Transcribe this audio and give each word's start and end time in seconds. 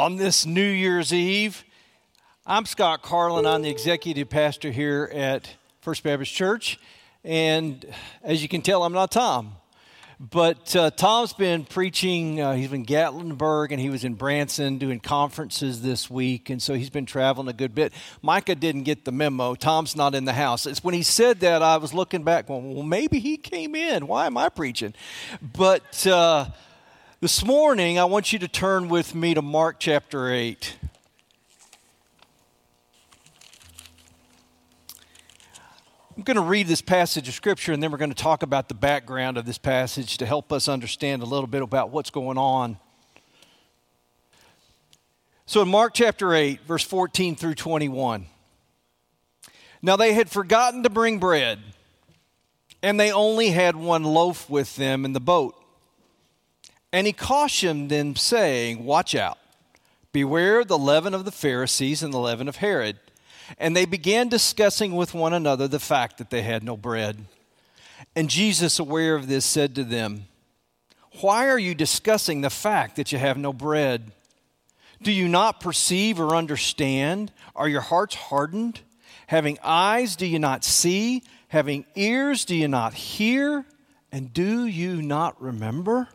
on 0.00 0.16
this 0.16 0.46
New 0.46 0.62
Year's 0.62 1.12
Eve. 1.12 1.62
I'm 2.46 2.64
Scott 2.64 3.02
Carlin. 3.02 3.44
I'm 3.44 3.60
the 3.60 3.68
executive 3.68 4.30
pastor 4.30 4.70
here 4.70 5.10
at 5.12 5.54
First 5.82 6.02
Baptist 6.02 6.32
Church. 6.32 6.80
And 7.22 7.84
as 8.22 8.40
you 8.40 8.48
can 8.48 8.62
tell, 8.62 8.82
I'm 8.82 8.94
not 8.94 9.10
Tom. 9.10 9.56
But 10.18 10.74
uh, 10.74 10.90
Tom's 10.92 11.34
been 11.34 11.66
preaching, 11.66 12.40
uh, 12.40 12.54
he's 12.54 12.68
been 12.68 12.86
Gatlinburg 12.86 13.72
and 13.72 13.78
he 13.78 13.90
was 13.90 14.02
in 14.02 14.14
Branson 14.14 14.78
doing 14.78 15.00
conferences 15.00 15.82
this 15.82 16.08
week. 16.08 16.48
And 16.48 16.62
so 16.62 16.72
he's 16.72 16.88
been 16.88 17.04
traveling 17.04 17.48
a 17.48 17.52
good 17.52 17.74
bit. 17.74 17.92
Micah 18.22 18.54
didn't 18.54 18.84
get 18.84 19.04
the 19.04 19.12
memo. 19.12 19.54
Tom's 19.54 19.94
not 19.94 20.14
in 20.14 20.24
the 20.24 20.32
house. 20.32 20.64
It's 20.64 20.82
when 20.82 20.94
he 20.94 21.02
said 21.02 21.40
that, 21.40 21.62
I 21.62 21.76
was 21.76 21.92
looking 21.92 22.22
back, 22.22 22.46
going, 22.46 22.74
well, 22.74 22.84
maybe 22.84 23.18
he 23.18 23.36
came 23.36 23.74
in. 23.74 24.06
Why 24.06 24.24
am 24.24 24.38
I 24.38 24.48
preaching? 24.48 24.94
But. 25.42 26.06
Uh, 26.06 26.46
this 27.22 27.44
morning, 27.44 27.98
I 27.98 28.06
want 28.06 28.32
you 28.32 28.38
to 28.38 28.48
turn 28.48 28.88
with 28.88 29.14
me 29.14 29.34
to 29.34 29.42
Mark 29.42 29.76
chapter 29.78 30.32
8. 30.32 30.74
I'm 36.16 36.22
going 36.22 36.36
to 36.36 36.42
read 36.42 36.66
this 36.66 36.80
passage 36.80 37.28
of 37.28 37.34
Scripture 37.34 37.74
and 37.74 37.82
then 37.82 37.92
we're 37.92 37.98
going 37.98 38.10
to 38.10 38.16
talk 38.16 38.42
about 38.42 38.68
the 38.68 38.74
background 38.74 39.36
of 39.36 39.44
this 39.44 39.58
passage 39.58 40.16
to 40.16 40.24
help 40.24 40.50
us 40.50 40.66
understand 40.66 41.20
a 41.20 41.26
little 41.26 41.46
bit 41.46 41.60
about 41.60 41.90
what's 41.90 42.08
going 42.08 42.38
on. 42.38 42.78
So, 45.44 45.60
in 45.60 45.68
Mark 45.68 45.92
chapter 45.92 46.32
8, 46.32 46.62
verse 46.62 46.84
14 46.84 47.36
through 47.36 47.56
21, 47.56 48.24
now 49.82 49.96
they 49.96 50.14
had 50.14 50.30
forgotten 50.30 50.84
to 50.84 50.90
bring 50.90 51.18
bread, 51.18 51.58
and 52.82 52.98
they 52.98 53.12
only 53.12 53.50
had 53.50 53.76
one 53.76 54.04
loaf 54.04 54.48
with 54.48 54.76
them 54.76 55.04
in 55.04 55.12
the 55.12 55.20
boat. 55.20 55.59
And 56.92 57.06
he 57.06 57.12
cautioned 57.12 57.90
them, 57.90 58.16
saying, 58.16 58.84
Watch 58.84 59.14
out, 59.14 59.38
beware 60.12 60.60
of 60.60 60.68
the 60.68 60.78
leaven 60.78 61.14
of 61.14 61.24
the 61.24 61.32
Pharisees 61.32 62.02
and 62.02 62.12
the 62.12 62.18
leaven 62.18 62.48
of 62.48 62.56
Herod. 62.56 62.98
And 63.58 63.76
they 63.76 63.84
began 63.84 64.28
discussing 64.28 64.94
with 64.94 65.14
one 65.14 65.32
another 65.32 65.66
the 65.68 65.80
fact 65.80 66.18
that 66.18 66.30
they 66.30 66.42
had 66.42 66.62
no 66.62 66.76
bread. 66.76 67.24
And 68.14 68.30
Jesus, 68.30 68.78
aware 68.78 69.14
of 69.14 69.28
this, 69.28 69.44
said 69.44 69.74
to 69.74 69.84
them, 69.84 70.26
Why 71.20 71.48
are 71.48 71.58
you 71.58 71.74
discussing 71.74 72.40
the 72.40 72.50
fact 72.50 72.96
that 72.96 73.12
you 73.12 73.18
have 73.18 73.36
no 73.36 73.52
bread? 73.52 74.12
Do 75.02 75.12
you 75.12 75.28
not 75.28 75.60
perceive 75.60 76.20
or 76.20 76.36
understand? 76.36 77.32
Are 77.56 77.68
your 77.68 77.80
hearts 77.80 78.14
hardened? 78.14 78.80
Having 79.28 79.58
eyes, 79.62 80.16
do 80.16 80.26
you 80.26 80.38
not 80.38 80.64
see? 80.64 81.22
Having 81.48 81.86
ears, 81.94 82.44
do 82.44 82.54
you 82.54 82.68
not 82.68 82.94
hear? 82.94 83.64
And 84.12 84.32
do 84.32 84.66
you 84.66 85.00
not 85.00 85.40
remember? 85.40 86.08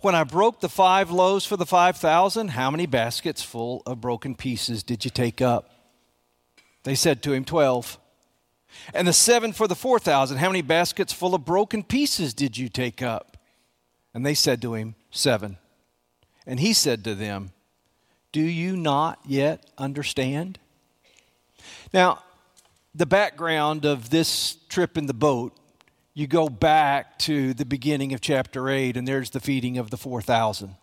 When 0.00 0.14
I 0.14 0.24
broke 0.24 0.60
the 0.60 0.68
five 0.68 1.10
loaves 1.10 1.46
for 1.46 1.56
the 1.56 1.66
5,000, 1.66 2.48
how 2.48 2.70
many 2.70 2.86
baskets 2.86 3.42
full 3.42 3.82
of 3.86 4.00
broken 4.00 4.34
pieces 4.34 4.82
did 4.82 5.04
you 5.04 5.10
take 5.10 5.40
up? 5.40 5.70
They 6.84 6.94
said 6.94 7.22
to 7.22 7.32
him, 7.32 7.44
12. 7.44 7.98
And 8.92 9.08
the 9.08 9.12
seven 9.12 9.52
for 9.52 9.68
the 9.68 9.74
4,000, 9.74 10.38
how 10.38 10.48
many 10.48 10.62
baskets 10.62 11.12
full 11.12 11.34
of 11.34 11.44
broken 11.44 11.82
pieces 11.82 12.34
did 12.34 12.58
you 12.58 12.68
take 12.68 13.02
up? 13.02 13.36
And 14.12 14.24
they 14.24 14.34
said 14.34 14.62
to 14.62 14.74
him, 14.74 14.94
Seven. 15.10 15.58
And 16.46 16.60
he 16.60 16.72
said 16.72 17.04
to 17.04 17.14
them, 17.14 17.52
Do 18.32 18.42
you 18.42 18.76
not 18.76 19.18
yet 19.26 19.64
understand? 19.78 20.58
Now, 21.92 22.22
the 22.94 23.06
background 23.06 23.84
of 23.84 24.10
this 24.10 24.56
trip 24.68 24.96
in 24.96 25.06
the 25.06 25.14
boat 25.14 25.56
you 26.14 26.28
go 26.28 26.48
back 26.48 27.18
to 27.18 27.54
the 27.54 27.64
beginning 27.64 28.12
of 28.12 28.20
chapter 28.20 28.68
8, 28.68 28.96
and 28.96 29.06
there's 29.06 29.30
the 29.30 29.40
feeding 29.40 29.78
of 29.78 29.90
the 29.90 29.96
4,000. 29.96 30.76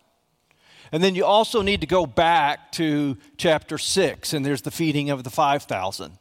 And 0.92 1.02
then 1.02 1.14
you 1.14 1.24
also 1.24 1.62
need 1.62 1.80
to 1.80 1.86
go 1.86 2.04
back 2.04 2.70
to 2.72 3.16
chapter 3.38 3.78
6, 3.78 4.34
and 4.34 4.44
there's 4.44 4.60
the 4.60 4.70
feeding 4.70 5.08
of 5.08 5.24
the 5.24 5.30
5,000. 5.30 6.18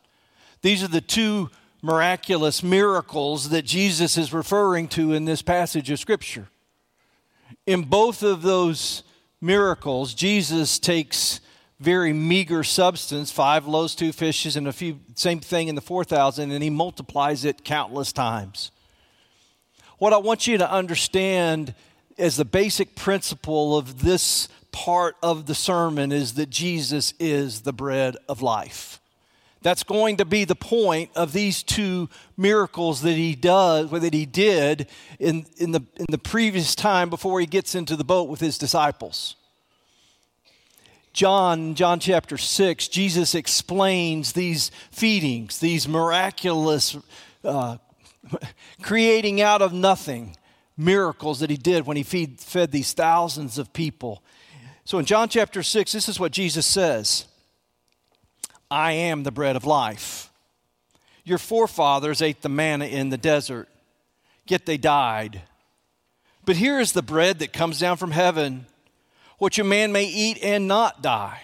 These 0.62 0.82
are 0.82 0.88
the 0.88 1.02
two 1.02 1.50
miraculous 1.82 2.64
miracles 2.64 3.50
that 3.50 3.66
Jesus 3.66 4.18
is 4.18 4.32
referring 4.32 4.88
to 4.90 5.12
in 5.12 5.26
this 5.26 5.42
passage 5.42 5.90
of 5.90 6.00
Scripture. 6.00 6.48
In 7.66 7.84
both 7.84 8.24
of 8.24 8.44
those 8.44 9.04
miracles, 9.42 10.14
Jesus 10.14 10.80
takes 10.80 11.42
very 11.82 12.14
meager 12.14 12.64
substance, 12.64 13.30
five 13.30 13.66
loaves, 13.66 13.94
two 13.94 14.14
fishes, 14.14 14.56
and 14.56 14.68
a 14.68 14.72
few, 14.72 15.00
same 15.16 15.42
thing 15.42 15.68
in 15.68 15.76
the 15.76 15.82
4,000, 15.82 16.52
and 16.52 16.64
he 16.64 16.70
multiplies 16.70 17.44
it 17.44 17.66
countless 17.66 18.14
times. 18.14 18.72
What 20.02 20.14
I 20.14 20.18
want 20.18 20.48
you 20.48 20.58
to 20.58 20.72
understand 20.72 21.76
as 22.18 22.36
the 22.36 22.44
basic 22.44 22.96
principle 22.96 23.78
of 23.78 24.02
this 24.02 24.48
part 24.72 25.16
of 25.22 25.46
the 25.46 25.54
sermon 25.54 26.12
is 26.12 26.34
that 26.34 26.50
Jesus 26.50 27.14
is 27.20 27.62
the 27.62 27.72
bread 27.72 28.18
of 28.28 28.42
life. 28.42 29.00
That's 29.62 29.84
going 29.84 30.18
to 30.18 30.26
be 30.26 30.44
the 30.44 30.56
point 30.56 31.12
of 31.16 31.34
these 31.34 31.62
two 31.62 32.10
miracles 32.36 33.04
that 33.04 33.14
he 33.14 33.36
does, 33.36 33.92
that 33.92 34.16
he 34.16 34.26
did 34.26 34.88
in, 35.20 35.46
in, 35.58 35.72
the, 35.72 35.84
in 35.98 36.08
the 36.10 36.18
previous 36.18 36.74
time 36.74 37.12
before 37.12 37.40
he 37.40 37.46
gets 37.46 37.76
into 37.76 37.96
the 37.96 38.04
boat 38.04 38.28
with 38.28 38.40
his 38.40 38.58
disciples. 38.58 39.36
John, 41.14 41.76
John 41.76 42.00
chapter 42.00 42.40
6, 42.40 42.88
Jesus 42.88 43.36
explains 43.36 44.34
these 44.34 44.72
feedings, 44.90 45.60
these 45.60 45.88
miraculous 45.88 46.98
uh, 47.44 47.78
creating 48.82 49.42
out 49.42 49.62
of 49.62 49.74
nothing 49.74 50.36
miracles 50.78 51.40
that 51.40 51.50
he 51.50 51.58
did 51.58 51.86
when 51.86 51.98
he 51.98 52.04
feed, 52.04 52.40
fed 52.40 52.72
these 52.72 52.94
thousands 52.94 53.58
of 53.58 53.74
people. 53.74 54.24
So 54.84 54.98
in 55.00 55.06
John 55.06 55.30
chapter 55.30 55.64
6, 55.64 55.92
this 55.92 56.10
is 56.10 56.20
what 56.20 56.32
Jesus 56.32 56.66
says 56.66 57.26
I 58.70 58.94
am 58.94 59.24
the 59.24 59.32
bread 59.32 59.56
of 59.56 59.66
life. 59.66 60.30
Your 61.24 61.38
forefathers 61.38 62.22
ate 62.22 62.42
the 62.42 62.50
manna 62.50 62.86
in 62.86 63.10
the 63.10 63.18
desert, 63.18 63.70
yet 64.48 64.66
they 64.66 64.78
died. 64.78 65.42
But 66.46 66.56
here 66.56 66.80
is 66.80 66.94
the 66.94 67.04
bread 67.04 67.40
that 67.40 67.54
comes 67.54 67.80
down 67.80 67.98
from 67.98 68.12
heaven, 68.12 68.66
which 69.38 69.60
a 69.60 69.64
man 69.64 69.92
may 69.92 70.06
eat 70.06 70.40
and 70.42 70.68
not 70.68 71.04
die. 71.04 71.42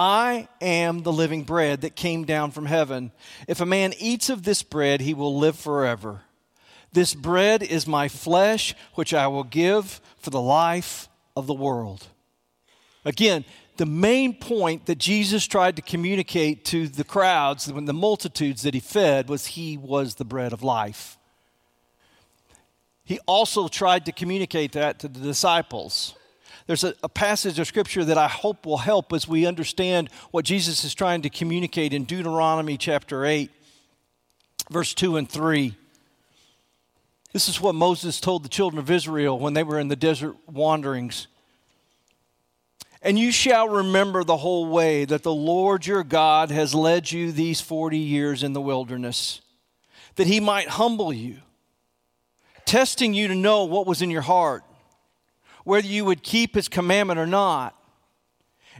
I 0.00 0.46
am 0.60 1.02
the 1.02 1.12
living 1.12 1.42
bread 1.42 1.80
that 1.80 1.96
came 1.96 2.24
down 2.24 2.52
from 2.52 2.66
heaven. 2.66 3.10
If 3.48 3.60
a 3.60 3.66
man 3.66 3.94
eats 3.98 4.30
of 4.30 4.44
this 4.44 4.62
bread, 4.62 5.00
he 5.00 5.12
will 5.12 5.36
live 5.36 5.58
forever. 5.58 6.20
This 6.92 7.14
bread 7.14 7.64
is 7.64 7.84
my 7.84 8.06
flesh, 8.06 8.76
which 8.94 9.12
I 9.12 9.26
will 9.26 9.42
give 9.42 10.00
for 10.20 10.30
the 10.30 10.40
life 10.40 11.08
of 11.36 11.48
the 11.48 11.54
world. 11.54 12.06
Again, 13.04 13.44
the 13.76 13.86
main 13.86 14.34
point 14.34 14.86
that 14.86 14.98
Jesus 14.98 15.48
tried 15.48 15.74
to 15.74 15.82
communicate 15.82 16.64
to 16.66 16.86
the 16.86 17.02
crowds, 17.02 17.72
when 17.72 17.86
the 17.86 17.92
multitudes 17.92 18.62
that 18.62 18.74
he 18.74 18.80
fed, 18.80 19.28
was 19.28 19.46
he 19.46 19.76
was 19.76 20.14
the 20.14 20.24
bread 20.24 20.52
of 20.52 20.62
life. 20.62 21.18
He 23.02 23.18
also 23.26 23.66
tried 23.66 24.06
to 24.06 24.12
communicate 24.12 24.70
that 24.72 25.00
to 25.00 25.08
the 25.08 25.18
disciples 25.18 26.14
there's 26.68 26.84
a, 26.84 26.94
a, 27.02 27.08
passage 27.08 27.58
of 27.58 27.66
scripture 27.66 28.04
that 28.04 28.18
I 28.18 28.28
hope 28.28 28.66
will 28.66 28.76
help 28.76 29.14
as 29.14 29.26
we 29.26 29.46
understand 29.46 30.10
what 30.32 30.44
Jesus 30.44 30.84
is 30.84 30.94
trying 30.94 31.22
to 31.22 31.30
communicate 31.30 31.94
in 31.94 32.04
Deuteronomy 32.04 32.76
chapter 32.76 33.24
8, 33.24 33.50
verse 34.70 34.92
2 34.92 35.16
and 35.16 35.26
3. 35.28 35.74
This 37.32 37.48
is 37.48 37.58
what 37.58 37.74
Moses 37.74 38.20
told 38.20 38.44
the 38.44 38.50
children 38.50 38.78
of 38.78 38.90
Israel 38.90 39.38
when 39.38 39.54
they 39.54 39.62
were 39.62 39.78
in 39.78 39.88
the 39.88 39.96
desert 39.96 40.36
wanderings. 40.46 41.26
And 43.00 43.18
you 43.18 43.32
shall 43.32 43.66
remember 43.66 44.22
the 44.22 44.36
whole 44.36 44.66
way 44.66 45.06
that 45.06 45.22
the 45.22 45.32
Lord 45.32 45.86
your 45.86 46.04
God 46.04 46.50
has 46.50 46.74
led 46.74 47.10
you 47.10 47.32
these 47.32 47.62
40 47.62 47.96
years 47.96 48.42
in 48.42 48.52
the 48.52 48.60
wilderness, 48.60 49.40
that 50.16 50.26
he 50.26 50.38
might 50.38 50.68
humble 50.68 51.14
you, 51.14 51.38
testing 52.66 53.14
you 53.14 53.28
to 53.28 53.34
know 53.34 53.64
what 53.64 53.86
was 53.86 54.02
in 54.02 54.10
your 54.10 54.20
heart 54.20 54.64
whether 55.68 55.86
you 55.86 56.02
would 56.02 56.22
keep 56.22 56.54
his 56.54 56.66
commandment 56.66 57.20
or 57.20 57.26
not. 57.26 57.76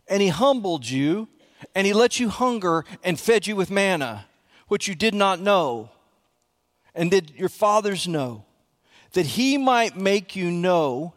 And 0.08 0.22
he 0.22 0.28
humbled 0.28 0.88
you, 0.88 1.28
and 1.74 1.86
he 1.86 1.92
let 1.92 2.18
you 2.18 2.30
hunger 2.30 2.82
and 3.04 3.20
fed 3.20 3.46
you 3.46 3.54
with 3.54 3.70
manna, 3.70 4.24
which 4.68 4.88
you 4.88 4.94
did 4.94 5.14
not 5.14 5.38
know, 5.38 5.90
and 6.94 7.10
did 7.10 7.32
your 7.36 7.50
fathers 7.50 8.08
know, 8.08 8.46
that 9.12 9.26
he 9.26 9.58
might 9.58 9.98
make 9.98 10.34
you 10.34 10.50
know. 10.50 11.12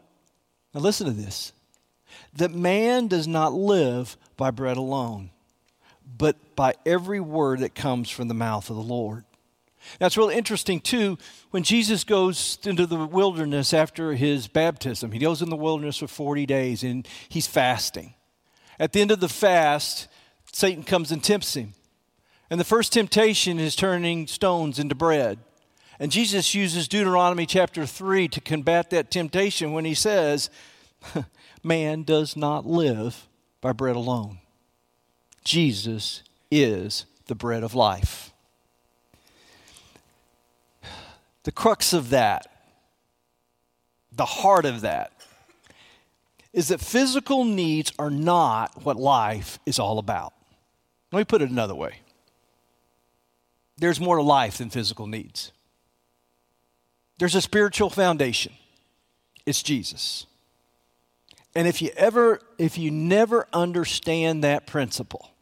Now, 0.74 0.80
listen 0.80 1.06
to 1.06 1.12
this 1.12 1.54
that 2.34 2.52
man 2.52 3.08
does 3.08 3.26
not 3.26 3.54
live 3.54 4.18
by 4.36 4.50
bread 4.50 4.76
alone, 4.76 5.30
but 6.18 6.54
by 6.54 6.74
every 6.84 7.20
word 7.20 7.60
that 7.60 7.74
comes 7.74 8.10
from 8.10 8.28
the 8.28 8.34
mouth 8.34 8.68
of 8.68 8.76
the 8.76 8.82
Lord. 8.82 9.24
Now, 10.00 10.06
it's 10.06 10.16
really 10.16 10.36
interesting, 10.36 10.80
too, 10.80 11.18
when 11.50 11.62
Jesus 11.62 12.04
goes 12.04 12.58
into 12.64 12.86
the 12.86 13.06
wilderness 13.06 13.74
after 13.74 14.14
his 14.14 14.48
baptism. 14.48 15.12
He 15.12 15.18
goes 15.18 15.42
in 15.42 15.50
the 15.50 15.56
wilderness 15.56 15.98
for 15.98 16.08
40 16.08 16.46
days 16.46 16.82
and 16.82 17.06
he's 17.28 17.46
fasting. 17.46 18.14
At 18.78 18.92
the 18.92 19.00
end 19.00 19.10
of 19.10 19.20
the 19.20 19.28
fast, 19.28 20.08
Satan 20.52 20.82
comes 20.82 21.12
and 21.12 21.22
tempts 21.22 21.54
him. 21.54 21.74
And 22.50 22.60
the 22.60 22.64
first 22.64 22.92
temptation 22.92 23.58
is 23.58 23.76
turning 23.76 24.26
stones 24.26 24.78
into 24.78 24.94
bread. 24.94 25.38
And 25.98 26.10
Jesus 26.10 26.54
uses 26.54 26.88
Deuteronomy 26.88 27.46
chapter 27.46 27.86
3 27.86 28.28
to 28.28 28.40
combat 28.40 28.90
that 28.90 29.10
temptation 29.10 29.72
when 29.72 29.84
he 29.84 29.94
says, 29.94 30.50
Man 31.62 32.02
does 32.02 32.36
not 32.36 32.66
live 32.66 33.28
by 33.60 33.72
bread 33.72 33.96
alone. 33.96 34.38
Jesus 35.44 36.22
is 36.50 37.06
the 37.26 37.34
bread 37.34 37.62
of 37.62 37.74
life. 37.74 38.31
The 41.44 41.52
crux 41.52 41.92
of 41.92 42.10
that, 42.10 42.46
the 44.12 44.24
heart 44.24 44.64
of 44.64 44.82
that, 44.82 45.12
is 46.52 46.68
that 46.68 46.80
physical 46.80 47.44
needs 47.44 47.92
are 47.98 48.10
not 48.10 48.84
what 48.84 48.96
life 48.96 49.58
is 49.64 49.78
all 49.78 49.98
about. 49.98 50.32
Let 51.10 51.20
me 51.20 51.24
put 51.24 51.42
it 51.42 51.50
another 51.50 51.74
way 51.74 51.96
there's 53.78 53.98
more 53.98 54.16
to 54.16 54.22
life 54.22 54.58
than 54.58 54.70
physical 54.70 55.06
needs, 55.06 55.52
there's 57.18 57.34
a 57.34 57.42
spiritual 57.42 57.90
foundation. 57.90 58.52
It's 59.44 59.62
Jesus. 59.62 60.26
And 61.54 61.66
if 61.66 61.82
you 61.82 61.90
ever, 61.96 62.40
if 62.58 62.78
you 62.78 62.92
never 62.92 63.46
understand 63.52 64.44
that 64.44 64.66
principle, 64.66 65.32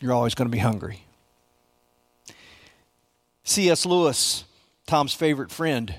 you're 0.00 0.14
always 0.14 0.34
going 0.34 0.48
to 0.48 0.52
be 0.52 0.58
hungry. 0.58 1.04
C.S. 3.44 3.84
Lewis, 3.84 4.44
Tom's 4.86 5.14
favorite 5.14 5.50
friend, 5.50 5.94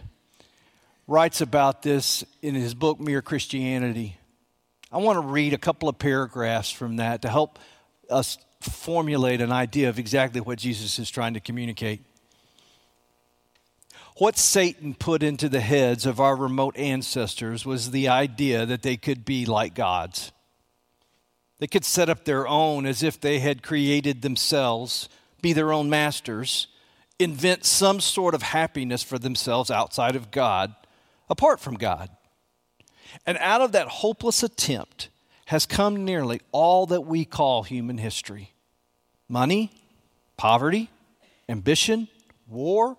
writes 1.07 1.41
about 1.41 1.81
this 1.81 2.23
in 2.41 2.55
his 2.55 2.73
book, 2.73 2.99
Mere 2.99 3.21
Christianity. 3.21 4.17
I 4.91 4.97
want 4.97 5.17
to 5.17 5.27
read 5.27 5.53
a 5.53 5.57
couple 5.57 5.89
of 5.89 5.97
paragraphs 5.97 6.71
from 6.71 6.97
that 6.97 7.23
to 7.23 7.29
help 7.29 7.59
us 8.09 8.37
formulate 8.61 9.41
an 9.41 9.51
idea 9.51 9.89
of 9.89 9.99
exactly 9.99 10.39
what 10.39 10.59
Jesus 10.59 10.99
is 10.99 11.09
trying 11.09 11.33
to 11.33 11.39
communicate. 11.39 12.01
What 14.17 14.37
Satan 14.37 14.93
put 14.93 15.23
into 15.23 15.49
the 15.49 15.59
heads 15.59 16.05
of 16.05 16.19
our 16.19 16.35
remote 16.35 16.77
ancestors 16.77 17.65
was 17.65 17.91
the 17.91 18.09
idea 18.09 18.65
that 18.65 18.83
they 18.83 18.95
could 18.95 19.25
be 19.25 19.45
like 19.45 19.73
gods. 19.73 20.31
They 21.59 21.67
could 21.67 21.83
set 21.83 22.09
up 22.09 22.23
their 22.23 22.47
own 22.47 22.85
as 22.85 23.01
if 23.01 23.19
they 23.19 23.39
had 23.39 23.63
created 23.63 24.21
themselves, 24.21 25.09
be 25.41 25.53
their 25.53 25.73
own 25.73 25.89
masters, 25.89 26.67
invent 27.19 27.65
some 27.65 27.99
sort 27.99 28.33
of 28.33 28.41
happiness 28.41 29.03
for 29.03 29.19
themselves 29.19 29.69
outside 29.69 30.15
of 30.15 30.31
God, 30.31 30.73
apart 31.29 31.59
from 31.59 31.75
God. 31.75 32.09
And 33.25 33.37
out 33.37 33.61
of 33.61 33.73
that 33.73 33.87
hopeless 33.87 34.43
attempt 34.43 35.09
has 35.45 35.65
come 35.65 36.05
nearly 36.05 36.41
all 36.51 36.85
that 36.87 37.01
we 37.01 37.25
call 37.25 37.63
human 37.63 37.97
history 37.97 38.53
money, 39.29 39.71
poverty, 40.37 40.89
ambition, 41.49 42.07
war, 42.47 42.97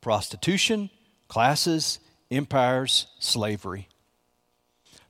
prostitution, 0.00 0.90
classes, 1.28 1.98
empires, 2.30 3.06
slavery. 3.18 3.88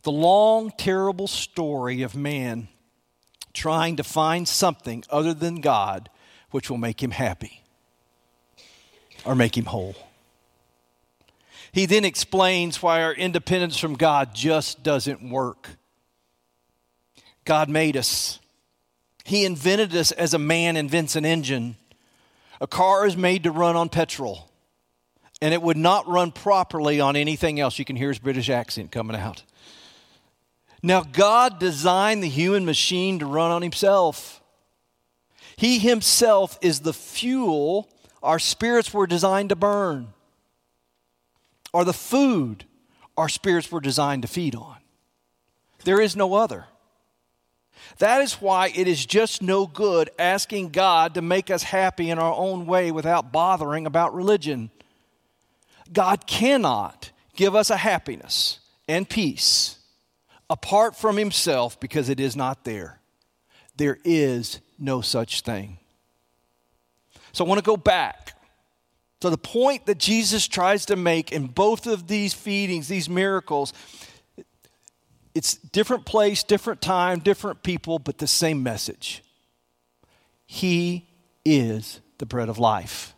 The 0.02 0.12
long, 0.12 0.70
terrible 0.76 1.26
story 1.26 2.02
of 2.02 2.14
man 2.14 2.68
trying 3.52 3.96
to 3.96 4.04
find 4.04 4.46
something 4.46 5.02
other 5.10 5.34
than 5.34 5.60
God 5.60 6.10
which 6.50 6.70
will 6.70 6.78
make 6.78 7.02
him 7.02 7.10
happy 7.10 7.62
or 9.26 9.34
make 9.34 9.56
him 9.56 9.66
whole. 9.66 9.96
He 11.72 11.84
then 11.84 12.04
explains 12.04 12.82
why 12.82 13.02
our 13.02 13.12
independence 13.12 13.76
from 13.76 13.94
God 13.94 14.34
just 14.34 14.82
doesn't 14.82 15.28
work. 15.28 15.68
God 17.44 17.68
made 17.68 17.96
us. 17.96 18.38
He 19.24 19.44
invented 19.44 19.94
us 19.94 20.12
as 20.12 20.32
a 20.32 20.38
man 20.38 20.76
invents 20.76 21.16
an 21.16 21.26
engine. 21.26 21.76
A 22.60 22.66
car 22.66 23.06
is 23.06 23.16
made 23.16 23.42
to 23.42 23.50
run 23.50 23.76
on 23.76 23.90
petrol, 23.90 24.48
and 25.42 25.52
it 25.52 25.60
would 25.60 25.76
not 25.76 26.08
run 26.08 26.32
properly 26.32 27.00
on 27.00 27.16
anything 27.16 27.60
else. 27.60 27.78
You 27.78 27.84
can 27.84 27.96
hear 27.96 28.08
his 28.08 28.18
British 28.18 28.48
accent 28.48 28.90
coming 28.90 29.16
out. 29.16 29.42
Now, 30.82 31.02
God 31.02 31.58
designed 31.58 32.22
the 32.22 32.28
human 32.28 32.64
machine 32.64 33.18
to 33.18 33.26
run 33.26 33.50
on 33.50 33.60
himself. 33.60 34.40
He 35.56 35.78
himself 35.78 36.58
is 36.62 36.80
the 36.80 36.92
fuel 36.92 37.90
our 38.22 38.38
spirits 38.38 38.92
were 38.92 39.06
designed 39.06 39.50
to 39.50 39.56
burn, 39.56 40.08
or 41.72 41.84
the 41.84 41.92
food 41.92 42.64
our 43.16 43.28
spirits 43.28 43.70
were 43.70 43.80
designed 43.80 44.22
to 44.22 44.28
feed 44.28 44.54
on. 44.54 44.76
There 45.84 46.00
is 46.00 46.16
no 46.16 46.34
other. 46.34 46.66
That 47.98 48.20
is 48.20 48.34
why 48.34 48.72
it 48.74 48.88
is 48.88 49.06
just 49.06 49.40
no 49.40 49.66
good 49.66 50.10
asking 50.18 50.70
God 50.70 51.14
to 51.14 51.22
make 51.22 51.50
us 51.50 51.62
happy 51.62 52.10
in 52.10 52.18
our 52.18 52.34
own 52.34 52.66
way 52.66 52.90
without 52.90 53.32
bothering 53.32 53.86
about 53.86 54.14
religion. 54.14 54.70
God 55.92 56.26
cannot 56.26 57.10
give 57.36 57.54
us 57.54 57.70
a 57.70 57.76
happiness 57.76 58.58
and 58.88 59.08
peace 59.08 59.78
apart 60.50 60.96
from 60.96 61.16
Himself 61.16 61.78
because 61.80 62.08
it 62.08 62.20
is 62.20 62.36
not 62.36 62.64
there. 62.64 63.00
There 63.76 63.98
is 64.04 64.60
no 64.78 65.00
such 65.00 65.42
thing. 65.42 65.78
So 67.36 67.44
I 67.44 67.48
want 67.48 67.58
to 67.58 67.64
go 67.64 67.76
back 67.76 68.32
to 69.20 69.28
the 69.28 69.36
point 69.36 69.84
that 69.84 69.98
Jesus 69.98 70.48
tries 70.48 70.86
to 70.86 70.96
make 70.96 71.32
in 71.32 71.48
both 71.48 71.86
of 71.86 72.06
these 72.06 72.32
feedings, 72.32 72.88
these 72.88 73.10
miracles 73.10 73.74
it's 75.34 75.56
different 75.56 76.06
place, 76.06 76.42
different 76.42 76.80
time, 76.80 77.18
different 77.18 77.62
people, 77.62 77.98
but 77.98 78.16
the 78.16 78.26
same 78.26 78.62
message. 78.62 79.22
He 80.46 81.10
is 81.44 82.00
the 82.16 82.24
bread 82.24 82.48
of 82.48 82.58
life. 82.58 83.14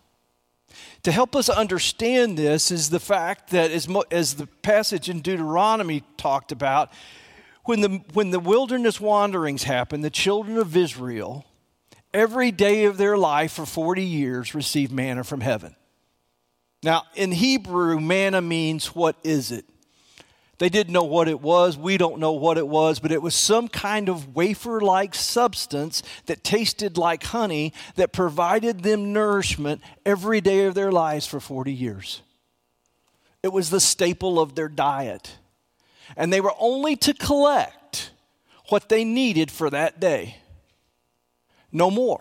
To 1.04 1.12
help 1.12 1.36
us 1.36 1.48
understand 1.48 2.36
this 2.36 2.72
is 2.72 2.90
the 2.90 2.98
fact 2.98 3.50
that, 3.50 3.70
as, 3.70 3.86
mo- 3.86 4.02
as 4.10 4.34
the 4.34 4.48
passage 4.48 5.08
in 5.08 5.20
Deuteronomy 5.20 6.02
talked 6.16 6.50
about, 6.50 6.90
when 7.66 7.82
the, 7.82 8.02
when 8.14 8.32
the 8.32 8.40
wilderness 8.40 9.00
wanderings 9.00 9.62
happened, 9.62 10.02
the 10.02 10.10
children 10.10 10.58
of 10.58 10.76
Israel, 10.76 11.44
every 12.12 12.50
day 12.50 12.84
of 12.84 12.96
their 12.96 13.16
life 13.16 13.52
for 13.52 13.66
40 13.66 14.02
years, 14.02 14.54
received 14.54 14.92
manna 14.92 15.24
from 15.24 15.40
heaven. 15.40 15.74
Now, 16.82 17.04
in 17.14 17.32
Hebrew, 17.32 18.00
manna 18.00 18.40
means 18.40 18.94
what 18.94 19.16
is 19.24 19.50
it? 19.50 19.64
They 20.58 20.68
didn't 20.68 20.92
know 20.92 21.04
what 21.04 21.28
it 21.28 21.40
was. 21.40 21.78
We 21.78 21.96
don't 21.96 22.18
know 22.18 22.32
what 22.32 22.58
it 22.58 22.66
was, 22.66 22.98
but 22.98 23.12
it 23.12 23.22
was 23.22 23.34
some 23.34 23.68
kind 23.68 24.08
of 24.08 24.34
wafer 24.34 24.80
like 24.80 25.14
substance 25.14 26.02
that 26.26 26.42
tasted 26.42 26.98
like 26.98 27.22
honey 27.22 27.72
that 27.94 28.12
provided 28.12 28.82
them 28.82 29.12
nourishment 29.12 29.80
every 30.04 30.40
day 30.40 30.66
of 30.66 30.74
their 30.74 30.90
lives 30.90 31.26
for 31.26 31.38
40 31.38 31.72
years. 31.72 32.22
It 33.42 33.52
was 33.52 33.70
the 33.70 33.80
staple 33.80 34.40
of 34.40 34.56
their 34.56 34.68
diet. 34.68 35.36
And 36.16 36.32
they 36.32 36.40
were 36.40 36.54
only 36.58 36.96
to 36.96 37.14
collect 37.14 38.10
what 38.68 38.88
they 38.88 39.04
needed 39.04 39.50
for 39.50 39.70
that 39.70 40.00
day, 40.00 40.38
no 41.72 41.90
more. 41.90 42.20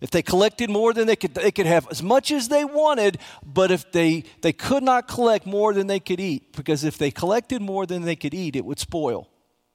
If 0.00 0.10
they 0.10 0.22
collected 0.22 0.68
more 0.68 0.92
than 0.92 1.06
they 1.06 1.16
could, 1.16 1.34
they 1.34 1.50
could 1.50 1.66
have 1.66 1.88
as 1.90 2.02
much 2.02 2.30
as 2.30 2.48
they 2.48 2.64
wanted, 2.64 3.18
but 3.44 3.70
if 3.70 3.90
they, 3.90 4.24
they 4.42 4.52
could 4.52 4.82
not 4.82 5.08
collect 5.08 5.46
more 5.46 5.72
than 5.72 5.86
they 5.86 6.00
could 6.00 6.20
eat, 6.20 6.52
because 6.52 6.84
if 6.84 6.98
they 6.98 7.10
collected 7.10 7.62
more 7.62 7.86
than 7.86 8.02
they 8.02 8.16
could 8.16 8.34
eat, 8.34 8.56
it 8.56 8.64
would 8.64 8.78
spoil. 8.78 9.30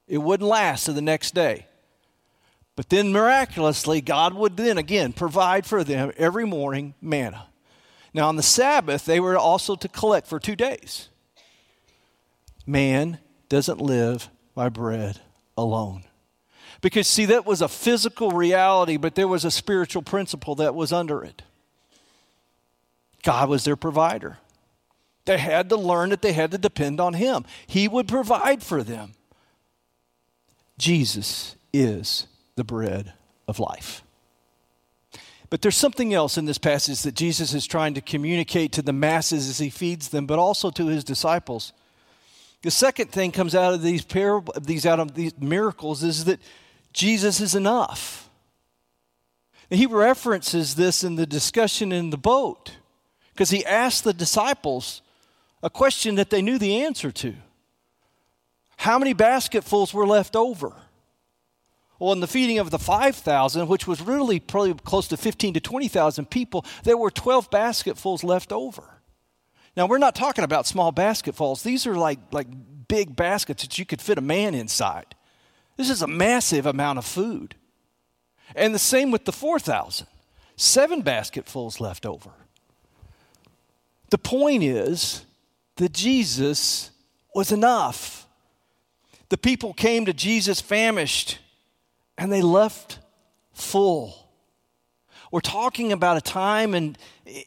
It 0.07 0.19
wouldn't 0.19 0.47
last 0.47 0.85
to 0.85 0.93
the 0.93 1.01
next 1.01 1.33
day. 1.33 1.65
But 2.75 2.89
then 2.89 3.11
miraculously, 3.11 4.01
God 4.01 4.33
would 4.33 4.55
then 4.55 4.77
again 4.77 5.13
provide 5.13 5.65
for 5.65 5.83
them 5.83 6.11
every 6.17 6.45
morning 6.45 6.93
manna. 7.01 7.47
Now, 8.13 8.27
on 8.27 8.35
the 8.35 8.43
Sabbath, 8.43 9.05
they 9.05 9.19
were 9.19 9.37
also 9.37 9.75
to 9.75 9.87
collect 9.87 10.27
for 10.27 10.39
two 10.39 10.55
days. 10.55 11.09
Man 12.65 13.19
doesn't 13.49 13.81
live 13.81 14.29
by 14.55 14.69
bread 14.69 15.19
alone. 15.57 16.03
Because, 16.81 17.07
see, 17.07 17.25
that 17.25 17.45
was 17.45 17.61
a 17.61 17.67
physical 17.67 18.31
reality, 18.31 18.97
but 18.97 19.15
there 19.15 19.27
was 19.27 19.43
a 19.43 19.51
spiritual 19.51 20.01
principle 20.01 20.55
that 20.55 20.75
was 20.75 20.93
under 20.93 21.23
it. 21.23 21.41
God 23.23 23.49
was 23.49 23.65
their 23.65 23.75
provider. 23.75 24.37
They 25.25 25.37
had 25.37 25.69
to 25.69 25.75
learn 25.75 26.09
that 26.09 26.21
they 26.21 26.33
had 26.33 26.51
to 26.51 26.57
depend 26.57 26.99
on 26.99 27.13
Him, 27.13 27.45
He 27.67 27.87
would 27.87 28.07
provide 28.07 28.63
for 28.63 28.83
them. 28.83 29.13
Jesus 30.77 31.55
is 31.73 32.27
the 32.55 32.63
bread 32.63 33.13
of 33.47 33.59
life. 33.59 34.01
But 35.49 35.61
there's 35.61 35.75
something 35.75 36.13
else 36.13 36.37
in 36.37 36.45
this 36.45 36.57
passage 36.57 37.01
that 37.01 37.15
Jesus 37.15 37.53
is 37.53 37.65
trying 37.65 37.95
to 37.95 38.01
communicate 38.01 38.71
to 38.73 38.81
the 38.81 38.93
masses 38.93 39.49
as 39.49 39.57
he 39.57 39.69
feeds 39.69 40.09
them, 40.09 40.27
but 40.27 40.37
also 40.37 40.69
to 40.71 40.87
his 40.87 41.03
disciples. 41.03 41.73
The 42.61 42.71
second 42.71 43.11
thing 43.11 43.31
comes 43.31 43.55
out 43.55 43.73
of 43.73 43.81
these 43.81 44.03
parable, 44.03 44.53
these 44.61 44.85
out 44.85 44.99
of 44.99 45.15
these 45.15 45.37
miracles 45.39 46.03
is 46.03 46.25
that 46.25 46.39
Jesus 46.93 47.39
is 47.39 47.55
enough. 47.55 48.29
And 49.69 49.79
he 49.79 49.85
references 49.85 50.75
this 50.75 51.03
in 51.03 51.15
the 51.15 51.27
discussion 51.27 51.91
in 51.91 52.09
the 52.09 52.17
boat 52.17 52.71
because 53.33 53.51
he 53.51 53.65
asked 53.65 54.03
the 54.03 54.13
disciples 54.13 55.01
a 55.61 55.69
question 55.69 56.15
that 56.15 56.29
they 56.29 56.41
knew 56.41 56.57
the 56.57 56.83
answer 56.83 57.11
to 57.11 57.35
How 58.77 58.97
many 58.97 59.13
basketfuls 59.13 59.93
were 59.93 60.07
left 60.07 60.35
over? 60.35 60.73
Well, 61.99 62.13
in 62.13 62.21
the 62.21 62.27
feeding 62.27 62.59
of 62.59 62.71
the 62.71 62.79
5,000, 62.79 63.67
which 63.67 63.85
was 63.85 64.01
really 64.01 64.39
probably 64.39 64.73
close 64.73 65.09
to 65.09 65.17
15 65.17 65.55
to 65.55 65.59
20,000 65.59 66.29
people, 66.29 66.65
there 66.83 66.95
were 66.95 67.11
12 67.11 67.51
basketfuls 67.51 68.23
left 68.23 68.53
over. 68.53 68.83
Now, 69.75 69.85
we're 69.85 69.97
not 69.97 70.15
talking 70.15 70.45
about 70.45 70.65
small 70.65 70.93
basketfuls. 70.93 71.61
These 71.61 71.85
are 71.85 71.95
like, 71.95 72.19
like 72.31 72.47
big 72.87 73.15
baskets 73.17 73.63
that 73.63 73.77
you 73.77 73.85
could 73.85 74.01
fit 74.01 74.17
a 74.17 74.21
man 74.21 74.55
inside. 74.55 75.13
This 75.79 75.89
is 75.89 76.01
a 76.01 76.07
massive 76.07 76.65
amount 76.65 76.99
of 76.99 77.05
food. 77.05 77.55
And 78.53 78.75
the 78.75 78.79
same 78.79 79.11
with 79.11 79.23
the 79.23 79.31
4,000. 79.31 80.07
Seven 80.57 81.03
basketfuls 81.03 81.79
left 81.79 82.05
over. 82.05 82.31
The 84.09 84.17
point 84.17 84.61
is 84.61 85.23
that 85.77 85.93
Jesus 85.93 86.91
was 87.33 87.53
enough. 87.53 88.27
The 89.29 89.37
people 89.37 89.73
came 89.73 90.03
to 90.03 90.11
Jesus 90.11 90.59
famished 90.59 91.39
and 92.17 92.29
they 92.29 92.41
left 92.41 92.99
full. 93.53 94.29
We're 95.31 95.39
talking 95.39 95.93
about 95.93 96.17
a 96.17 96.21
time 96.21 96.73
and 96.73 96.97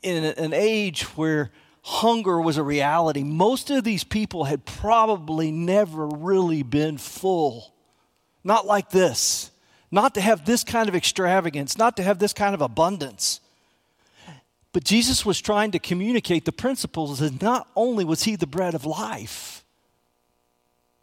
in 0.03 0.25
an 0.25 0.55
age 0.55 1.03
where 1.19 1.51
hunger 1.83 2.41
was 2.41 2.57
a 2.57 2.63
reality. 2.63 3.25
Most 3.25 3.69
of 3.69 3.85
these 3.85 4.05
people 4.05 4.45
had 4.45 4.65
probably 4.65 5.51
never 5.51 6.07
really 6.07 6.63
been 6.63 6.97
full. 6.97 7.73
Not 8.45 8.67
like 8.67 8.91
this. 8.91 9.51
Not 9.91 10.15
to 10.15 10.21
have 10.21 10.45
this 10.45 10.65
kind 10.65 10.89
of 10.89 10.95
extravagance, 10.95 11.77
not 11.77 11.97
to 11.97 12.03
have 12.03 12.19
this 12.19 12.33
kind 12.33 12.55
of 12.55 12.63
abundance. 12.63 13.41
But 14.73 14.85
Jesus 14.85 15.27
was 15.27 15.41
trying 15.41 15.71
to 15.73 15.79
communicate 15.79 16.47
the 16.47 16.53
principles 16.53 17.19
that 17.19 17.43
not 17.43 17.69
only 17.77 18.05
was 18.05 18.23
he 18.23 18.37
the 18.37 18.47
bread 18.47 18.75
of 18.75 18.87
life, 18.87 19.65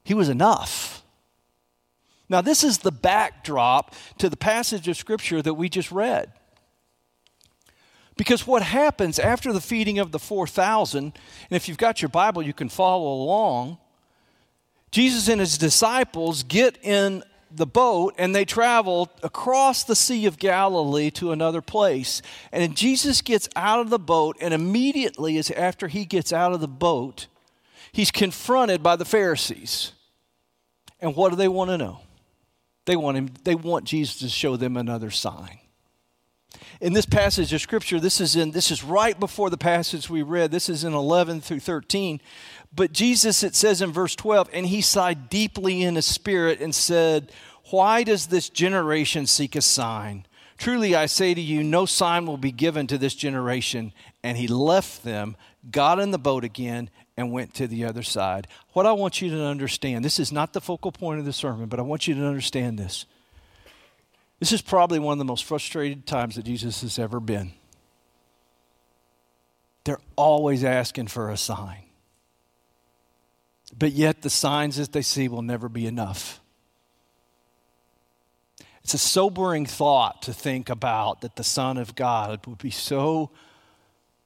he 0.04 0.16
was 0.16 0.28
enough. 0.28 1.04
Now, 2.30 2.42
this 2.42 2.64
is 2.64 2.80
the 2.80 2.92
backdrop 2.92 3.94
to 4.18 4.30
the 4.30 4.38
passage 4.38 4.88
of 4.88 4.98
Scripture 4.98 5.42
that 5.42 5.54
we 5.54 5.70
just 5.70 5.92
read. 5.92 6.32
Because 8.18 8.46
what 8.46 8.64
happens 8.64 9.18
after 9.18 9.54
the 9.54 9.62
feeding 9.62 9.98
of 9.98 10.12
the 10.12 10.20
4,000, 10.20 11.04
and 11.04 11.14
if 11.52 11.68
you've 11.68 11.78
got 11.78 12.02
your 12.02 12.10
Bible, 12.10 12.42
you 12.42 12.54
can 12.54 12.70
follow 12.70 13.14
along. 13.14 13.78
Jesus 14.92 15.28
and 15.28 15.40
his 15.40 15.58
disciples 15.58 16.44
get 16.44 16.78
in 16.84 17.24
the 17.52 17.66
boat 17.66 18.16
and 18.18 18.36
they 18.36 18.46
travel 18.46 19.10
across 19.24 19.84
the 19.84 19.96
Sea 19.96 20.26
of 20.26 20.38
Galilee 20.38 21.10
to 21.12 21.32
another 21.32 21.62
place. 21.62 22.22
And 22.52 22.76
Jesus 22.76 23.22
gets 23.22 23.50
out 23.56 23.80
of 23.80 23.90
the 23.90 24.00
boat, 24.00 24.38
and 24.42 24.54
immediately, 24.54 25.38
as 25.38 25.52
after 25.52 25.88
he 25.88 26.06
gets 26.06 26.32
out 26.34 26.54
of 26.54 26.62
the 26.62 26.68
boat, 26.68 27.28
he's 27.92 28.12
confronted 28.12 28.84
by 28.84 28.96
the 28.96 29.06
Pharisees. 29.06 29.94
And 31.00 31.16
what 31.16 31.30
do 31.30 31.36
they 31.36 31.48
want 31.48 31.70
to 31.72 31.78
know? 31.78 32.02
They 32.86 32.96
want 32.96 33.18
him, 33.18 33.30
they 33.44 33.56
want 33.56 33.86
Jesus 33.86 34.20
to 34.20 34.30
show 34.30 34.58
them 34.58 34.76
another 34.76 35.12
sign 35.12 35.60
in 36.82 36.94
this 36.94 37.06
passage 37.06 37.52
of 37.54 37.62
scripture 37.62 38.00
this 38.00 38.22
is 38.22 38.36
in 38.36 38.52
this 38.52 38.72
is 38.72 38.84
right 38.84 39.20
before 39.20 39.50
the 39.50 39.58
passage 39.58 40.10
we 40.10 40.22
read. 40.22 40.52
This 40.52 40.70
is 40.70 40.84
in 40.84 40.94
11 40.94 41.42
through 41.42 41.60
13 41.60 42.22
but 42.74 42.92
jesus 42.92 43.44
it 43.44 43.56
says 43.56 43.82
in 43.82 43.92
verse 43.92 44.16
12 44.16 44.50
and 44.54 44.66
he 44.66 44.82
sighed 44.82 45.30
deeply 45.30 45.84
in 45.84 45.96
his 45.96 46.06
spirit 46.06 46.62
and 46.62 46.74
said 46.74 47.32
why 47.72 48.04
does 48.04 48.28
this 48.28 48.50
generation 48.50 49.28
seek 49.28 49.56
a 49.56 49.62
sign? 49.62 50.26
Truly 50.58 50.96
i 50.96 51.06
say 51.06 51.34
to 51.34 51.42
you 51.42 51.64
no 51.64 51.86
sign 51.86 52.26
will 52.26 52.38
be 52.38 52.52
given 52.52 52.88
to 52.88 52.98
this 52.98 53.16
generation. 53.16 53.94
And 54.24 54.38
he 54.38 54.48
left 54.48 55.04
them 55.04 55.36
got 55.72 56.00
in 56.00 56.12
the 56.12 56.18
boat 56.18 56.44
again 56.44 56.90
and 57.16 57.32
went 57.32 57.54
to 57.56 57.68
the 57.68 57.86
other 57.86 58.04
side. 58.04 58.48
What 58.74 58.86
i 58.86 58.94
want 58.94 59.22
you 59.22 59.30
to 59.32 59.44
understand 59.44 60.06
this 60.06 60.20
is 60.20 60.32
not 60.32 60.54
the 60.54 60.62
focal 60.62 60.92
point 60.92 61.20
of 61.20 61.26
the 61.26 61.34
sermon 61.34 61.68
but 61.68 61.80
i 61.80 61.84
want 61.84 62.08
you 62.08 62.16
to 62.16 62.26
understand 62.26 62.80
this 62.80 63.06
this 64.40 64.52
is 64.52 64.62
probably 64.62 65.00
one 65.00 65.14
of 65.14 65.20
the 65.20 65.26
most 65.26 65.44
frustrated 65.44 66.06
times 66.06 66.36
that 66.36 66.46
Jesus 66.46 66.82
has 66.82 66.98
ever 66.98 67.20
been. 67.20 67.54
They're 69.84 70.00
always 70.16 70.64
asking 70.64 71.08
for 71.08 71.30
a 71.30 71.38
sign. 71.38 71.84
But 73.78 73.92
yet, 73.92 74.22
the 74.22 74.30
signs 74.30 74.78
that 74.78 74.94
they 74.94 75.02
see 75.02 75.28
will 75.28 75.42
never 75.42 75.70
be 75.70 75.86
enough. 75.86 76.42
It's 78.84 78.94
a 78.94 78.98
sobering 78.98 79.66
thought 79.66 80.24
to 80.24 80.34
think 80.34 80.70
about 80.70 81.22
that 81.22 81.36
the 81.36 81.44
Son 81.44 81.78
of 81.78 81.96
God 81.96 82.46
would 82.48 82.58
be 82.58 82.72
so 82.72 83.30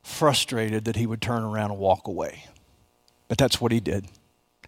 frustrated 0.02 0.86
that 0.86 0.96
he 0.96 1.06
would 1.06 1.22
turn 1.22 1.44
around 1.44 1.72
and 1.72 1.80
walk 1.80 2.08
away. 2.08 2.46
But 3.28 3.38
that's 3.38 3.60
what 3.60 3.72
he 3.72 3.80
did. 3.80 4.08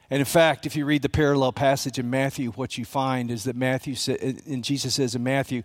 And 0.09 0.19
in 0.19 0.25
fact, 0.25 0.65
if 0.65 0.75
you 0.75 0.85
read 0.85 1.01
the 1.01 1.09
parallel 1.09 1.51
passage 1.51 1.97
in 1.97 2.09
Matthew, 2.09 2.51
what 2.51 2.77
you 2.77 2.85
find 2.85 3.31
is 3.31 3.45
that 3.45 3.55
Matthew 3.55 3.95
and 4.45 4.63
Jesus 4.63 4.95
says 4.95 5.15
in 5.15 5.23
Matthew, 5.23 5.63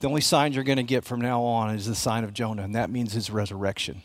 the 0.00 0.08
only 0.08 0.20
sign 0.20 0.52
you're 0.52 0.64
going 0.64 0.76
to 0.76 0.82
get 0.82 1.04
from 1.04 1.20
now 1.20 1.42
on 1.42 1.74
is 1.74 1.86
the 1.86 1.94
sign 1.94 2.24
of 2.24 2.34
Jonah, 2.34 2.62
and 2.62 2.74
that 2.74 2.90
means 2.90 3.12
his 3.12 3.30
resurrection. 3.30 4.02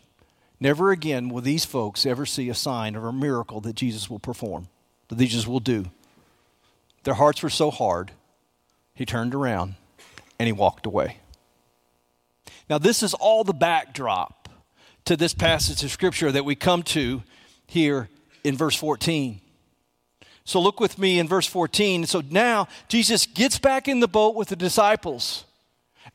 Never 0.59 0.91
again 0.91 1.29
will 1.29 1.41
these 1.41 1.65
folks 1.65 2.05
ever 2.05 2.25
see 2.25 2.49
a 2.49 2.55
sign 2.55 2.95
or 2.95 3.07
a 3.07 3.13
miracle 3.13 3.61
that 3.61 3.75
Jesus 3.75 4.09
will 4.09 4.19
perform, 4.19 4.67
that 5.07 5.17
Jesus 5.17 5.47
will 5.47 5.59
do. 5.59 5.85
Their 7.03 7.15
hearts 7.15 7.41
were 7.43 7.49
so 7.49 7.71
hard, 7.71 8.11
he 8.93 9.05
turned 9.05 9.33
around 9.33 9.75
and 10.39 10.47
he 10.47 10.53
walked 10.53 10.85
away. 10.85 11.17
Now, 12.69 12.77
this 12.77 13.01
is 13.01 13.13
all 13.13 13.43
the 13.43 13.53
backdrop 13.53 14.49
to 15.05 15.15
this 15.15 15.33
passage 15.33 15.83
of 15.83 15.91
Scripture 15.91 16.31
that 16.31 16.45
we 16.45 16.55
come 16.55 16.83
to 16.83 17.23
here 17.65 18.09
in 18.43 18.57
verse 18.57 18.75
14. 18.75 19.39
So 20.47 20.61
look 20.61 20.79
with 20.79 20.97
me 20.97 21.19
in 21.19 21.27
verse 21.27 21.45
14. 21.45 22.05
So 22.05 22.21
now 22.21 22.69
Jesus 22.87 23.25
gets 23.25 23.59
back 23.59 23.89
in 23.89 23.99
the 23.99 24.07
boat 24.07 24.33
with 24.33 24.47
the 24.47 24.55
disciples, 24.55 25.43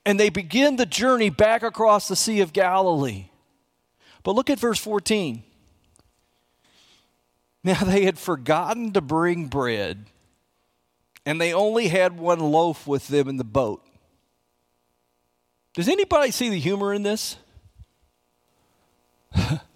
and 0.07 0.19
they 0.19 0.31
begin 0.31 0.77
the 0.77 0.87
journey 0.87 1.29
back 1.29 1.63
across 1.63 2.09
the 2.09 2.17
Sea 2.17 2.41
of 2.41 2.55
Galilee. 2.55 3.27
But 4.23 4.35
look 4.35 4.49
at 4.49 4.59
verse 4.59 4.81
14. 4.81 5.45
Now 7.65 7.85
they 7.85 8.05
had 8.05 8.19
forgotten 8.19 8.93
to 8.95 9.01
bring 9.01 9.47
bread, 9.47 10.07
and 11.25 11.41
they 11.41 11.53
only 11.53 11.87
had 11.87 12.19
one 12.19 12.41
loaf 12.41 12.89
with 12.89 13.07
them 13.07 13.29
in 13.29 13.37
the 13.37 13.45
boat. 13.45 13.87
Does 15.75 15.89
anybody 15.89 16.33
see 16.33 16.49
the 16.49 16.59
humor 16.59 16.93
in 16.93 17.05
this? 17.05 17.37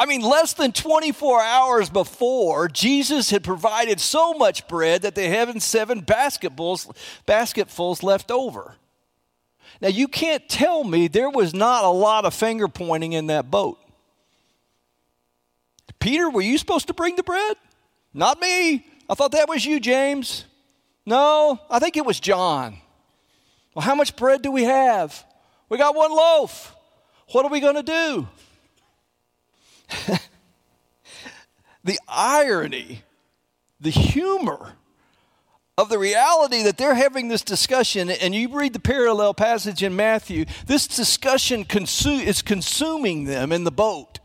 I 0.00 0.06
mean, 0.06 0.22
less 0.22 0.54
than 0.54 0.70
24 0.70 1.42
hours 1.42 1.90
before, 1.90 2.68
Jesus 2.68 3.30
had 3.30 3.42
provided 3.42 3.98
so 3.98 4.32
much 4.32 4.68
bread 4.68 5.02
that 5.02 5.16
they 5.16 5.28
had 5.28 5.60
seven 5.60 6.00
basketfuls, 6.02 6.88
basketfuls 7.26 8.04
left 8.04 8.30
over. 8.30 8.76
Now, 9.80 9.88
you 9.88 10.06
can't 10.06 10.48
tell 10.48 10.84
me 10.84 11.08
there 11.08 11.28
was 11.28 11.52
not 11.52 11.84
a 11.84 11.88
lot 11.88 12.24
of 12.24 12.32
finger 12.32 12.68
pointing 12.68 13.12
in 13.12 13.26
that 13.26 13.50
boat. 13.50 13.78
Peter, 15.98 16.30
were 16.30 16.42
you 16.42 16.58
supposed 16.58 16.86
to 16.86 16.94
bring 16.94 17.16
the 17.16 17.24
bread? 17.24 17.56
Not 18.14 18.40
me. 18.40 18.86
I 19.10 19.14
thought 19.14 19.32
that 19.32 19.48
was 19.48 19.66
you, 19.66 19.80
James. 19.80 20.44
No, 21.06 21.58
I 21.68 21.80
think 21.80 21.96
it 21.96 22.06
was 22.06 22.20
John. 22.20 22.78
Well, 23.74 23.84
how 23.84 23.96
much 23.96 24.14
bread 24.14 24.42
do 24.42 24.52
we 24.52 24.62
have? 24.64 25.24
We 25.68 25.76
got 25.76 25.96
one 25.96 26.12
loaf. 26.12 26.74
What 27.32 27.44
are 27.44 27.50
we 27.50 27.60
going 27.60 27.76
to 27.76 27.82
do? 27.82 28.28
the 31.84 31.98
irony, 32.08 33.02
the 33.80 33.90
humor 33.90 34.74
of 35.76 35.88
the 35.88 35.98
reality 35.98 36.62
that 36.64 36.76
they're 36.76 36.94
having 36.94 37.28
this 37.28 37.42
discussion, 37.42 38.10
and 38.10 38.34
you 38.34 38.48
read 38.48 38.72
the 38.72 38.80
parallel 38.80 39.32
passage 39.32 39.82
in 39.82 39.94
Matthew, 39.94 40.44
this 40.66 40.88
discussion 40.88 41.64
consu- 41.64 42.24
is 42.24 42.42
consuming 42.42 43.24
them 43.24 43.52
in 43.52 43.62
the 43.62 43.70
boat. 43.70 44.18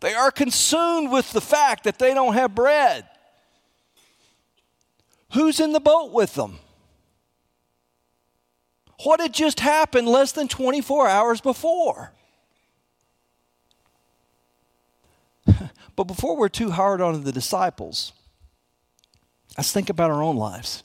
They 0.00 0.14
are 0.14 0.32
consumed 0.32 1.10
with 1.10 1.32
the 1.32 1.40
fact 1.40 1.84
that 1.84 1.98
they 2.00 2.14
don't 2.14 2.34
have 2.34 2.54
bread. 2.54 3.06
Who's 5.34 5.60
in 5.60 5.72
the 5.72 5.80
boat 5.80 6.12
with 6.12 6.34
them? 6.34 6.58
What 9.04 9.20
had 9.20 9.32
just 9.32 9.60
happened 9.60 10.08
less 10.08 10.32
than 10.32 10.48
24 10.48 11.06
hours 11.06 11.40
before? 11.40 12.12
But 15.98 16.06
before 16.06 16.36
we're 16.36 16.48
too 16.48 16.70
hard 16.70 17.00
on 17.00 17.24
the 17.24 17.32
disciples, 17.32 18.12
let's 19.56 19.72
think 19.72 19.90
about 19.90 20.12
our 20.12 20.22
own 20.22 20.36
lives. 20.36 20.84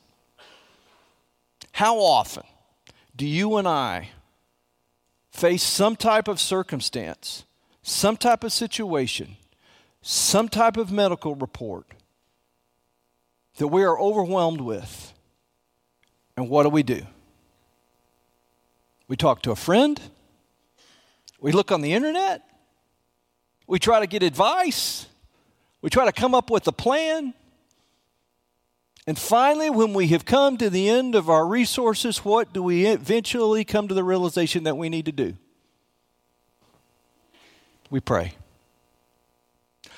How 1.74 2.00
often 2.00 2.42
do 3.16 3.28
you 3.28 3.58
and 3.58 3.68
I 3.68 4.10
face 5.30 5.62
some 5.62 5.96
type 5.96 6.28
of 6.28 6.40
circumstance, 6.40 7.46
some 7.84 8.18
type 8.18 8.44
of 8.44 8.52
situation, 8.52 9.38
some 10.02 10.50
type 10.50 10.78
of 10.78 10.92
medical 10.92 11.36
report 11.36 11.86
that 13.58 13.68
we 13.68 13.84
are 13.84 14.00
overwhelmed 14.00 14.62
with? 14.62 15.14
And 16.36 16.50
what 16.50 16.64
do 16.64 16.70
we 16.70 16.82
do? 16.82 17.06
We 19.08 19.16
talk 19.16 19.44
to 19.44 19.52
a 19.52 19.56
friend. 19.56 20.02
We 21.40 21.52
look 21.52 21.72
on 21.72 21.82
the 21.82 21.94
internet. 21.94 22.42
We 23.68 23.80
try 23.80 24.00
to 24.00 24.08
get 24.08 24.24
advice. 24.24 25.08
We 25.82 25.90
try 25.90 26.06
to 26.06 26.12
come 26.12 26.34
up 26.34 26.50
with 26.50 26.68
a 26.68 26.72
plan. 26.72 27.34
And 29.06 29.20
finally, 29.20 29.70
when 29.70 29.94
we 29.94 30.08
have 30.08 30.24
come 30.24 30.58
to 30.58 30.70
the 30.70 30.88
end 30.90 31.16
of 31.16 31.30
our 31.30 31.46
resources, 31.46 32.20
what 32.20 32.54
do 32.54 32.64
we 32.64 32.86
eventually 32.86 33.66
come 33.66 33.88
to 33.90 33.94
the 33.94 34.04
realization 34.04 34.64
that 34.64 34.78
we 34.78 34.88
need 34.88 35.06
to 35.06 35.12
do? 35.12 35.36
We 37.90 38.00
pray. 38.00 38.36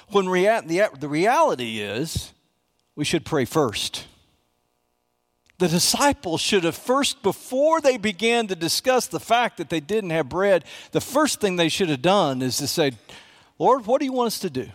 When 0.10 0.28
rea- 0.28 0.62
the, 0.66 0.90
the 1.00 1.08
reality 1.08 1.80
is, 1.80 2.34
we 2.96 3.06
should 3.06 3.26
pray 3.26 3.46
first. 3.46 4.06
The 5.58 5.68
disciples 5.68 6.42
should 6.42 6.64
have 6.64 6.76
first, 6.76 7.24
before 7.24 7.80
they 7.80 7.98
began 7.98 8.48
to 8.48 8.56
discuss 8.56 9.08
the 9.08 9.20
fact 9.20 9.58
that 9.58 9.70
they 9.70 9.80
didn't 9.80 10.10
have 10.10 10.28
bread, 10.28 10.66
the 10.92 11.00
first 11.00 11.40
thing 11.40 11.56
they 11.56 11.70
should 11.70 11.90
have 11.90 12.02
done 12.02 12.42
is 12.42 12.58
to 12.58 12.68
say, 12.68 12.94
Lord, 13.58 13.86
what 13.86 14.00
do 14.00 14.06
you 14.06 14.14
want 14.14 14.28
us 14.28 14.40
to 14.40 14.50
do? 14.50 14.70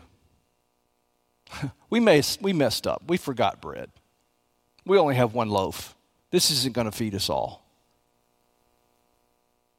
we, 1.90 2.00
messed, 2.00 2.40
we 2.42 2.52
messed 2.52 2.86
up. 2.86 3.02
We 3.06 3.16
forgot 3.16 3.60
bread. 3.60 3.90
We 4.84 4.98
only 4.98 5.16
have 5.16 5.34
one 5.34 5.50
loaf. 5.50 5.94
This 6.30 6.50
isn't 6.50 6.74
going 6.74 6.86
to 6.86 6.92
feed 6.92 7.14
us 7.14 7.28
all. 7.28 7.66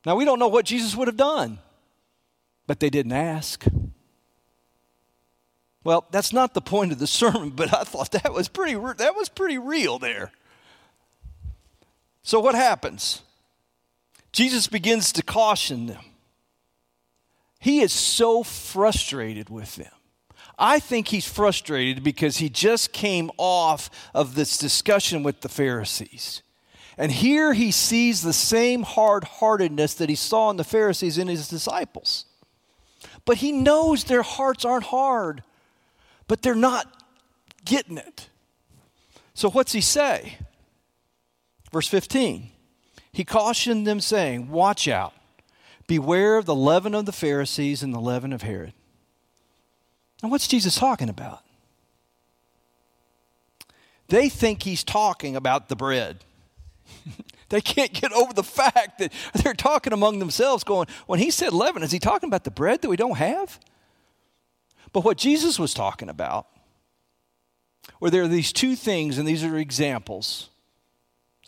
Now, 0.05 0.15
we 0.15 0.25
don't 0.25 0.39
know 0.39 0.47
what 0.47 0.65
Jesus 0.65 0.95
would 0.95 1.07
have 1.07 1.17
done, 1.17 1.59
but 2.67 2.79
they 2.79 2.89
didn't 2.89 3.11
ask. 3.11 3.65
Well, 5.83 6.05
that's 6.11 6.33
not 6.33 6.53
the 6.53 6.61
point 6.61 6.91
of 6.91 6.99
the 6.99 7.07
sermon, 7.07 7.51
but 7.51 7.73
I 7.73 7.83
thought 7.83 8.11
that 8.11 8.33
was 8.33 8.47
pretty, 8.47 8.73
that 8.97 9.15
was 9.15 9.29
pretty 9.29 9.57
real 9.57 9.99
there. 9.99 10.31
So, 12.23 12.39
what 12.39 12.55
happens? 12.55 13.23
Jesus 14.31 14.67
begins 14.67 15.11
to 15.13 15.23
caution 15.23 15.87
them. 15.87 16.03
He 17.61 17.81
is 17.81 17.93
so 17.93 18.41
frustrated 18.41 19.51
with 19.51 19.75
them. 19.75 19.91
I 20.57 20.79
think 20.79 21.09
he's 21.09 21.27
frustrated 21.27 22.03
because 22.03 22.37
he 22.37 22.49
just 22.49 22.91
came 22.91 23.29
off 23.37 23.91
of 24.15 24.33
this 24.33 24.57
discussion 24.57 25.21
with 25.21 25.41
the 25.41 25.47
Pharisees. 25.47 26.41
And 26.97 27.11
here 27.11 27.53
he 27.53 27.71
sees 27.71 28.23
the 28.23 28.33
same 28.33 28.81
hard 28.81 29.23
heartedness 29.23 29.93
that 29.93 30.09
he 30.09 30.15
saw 30.15 30.49
in 30.49 30.57
the 30.57 30.63
Pharisees 30.63 31.19
in 31.19 31.27
his 31.27 31.47
disciples. 31.47 32.25
But 33.25 33.37
he 33.37 33.51
knows 33.51 34.05
their 34.05 34.23
hearts 34.23 34.65
aren't 34.65 34.85
hard, 34.85 35.43
but 36.27 36.41
they're 36.41 36.55
not 36.55 36.91
getting 37.63 37.99
it. 37.99 38.27
So, 39.35 39.51
what's 39.51 39.71
he 39.71 39.81
say? 39.81 40.39
Verse 41.71 41.87
15 41.87 42.49
He 43.11 43.23
cautioned 43.23 43.85
them, 43.85 43.99
saying, 43.99 44.49
Watch 44.49 44.87
out, 44.87 45.13
beware 45.91 46.37
of 46.37 46.45
the 46.45 46.55
leaven 46.55 46.95
of 46.95 47.05
the 47.05 47.11
Pharisees 47.11 47.83
and 47.83 47.93
the 47.93 47.99
leaven 47.99 48.31
of 48.31 48.43
Herod. 48.43 48.71
Now, 50.23 50.29
what's 50.29 50.47
Jesus 50.47 50.75
talking 50.75 51.09
about? 51.09 51.43
They 54.07 54.29
think 54.29 54.63
he's 54.63 54.85
talking 54.85 55.35
about 55.35 55.67
the 55.67 55.75
bread. 55.75 56.23
they 57.49 57.59
can't 57.59 57.91
get 57.91 58.13
over 58.13 58.31
the 58.31 58.41
fact 58.41 58.99
that 58.99 59.11
they're 59.35 59.53
talking 59.53 59.91
among 59.91 60.19
themselves, 60.19 60.63
going, 60.63 60.87
when 61.07 61.19
he 61.19 61.29
said 61.29 61.51
leaven, 61.51 61.83
is 61.83 61.91
he 61.91 61.99
talking 61.99 62.29
about 62.29 62.45
the 62.45 62.51
bread 62.51 62.81
that 62.83 62.89
we 62.89 62.95
don't 62.95 63.17
have? 63.17 63.59
But 64.93 65.03
what 65.03 65.17
Jesus 65.17 65.59
was 65.59 65.73
talking 65.73 66.07
about 66.07 66.47
where 67.99 68.09
there 68.09 68.23
are 68.23 68.29
these 68.29 68.53
two 68.53 68.77
things, 68.77 69.17
and 69.17 69.27
these 69.27 69.43
are 69.43 69.57
examples 69.57 70.51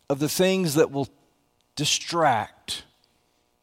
of 0.09 0.19
the 0.19 0.27
things 0.27 0.75
that 0.75 0.91
will 0.91 1.07
distract, 1.77 2.83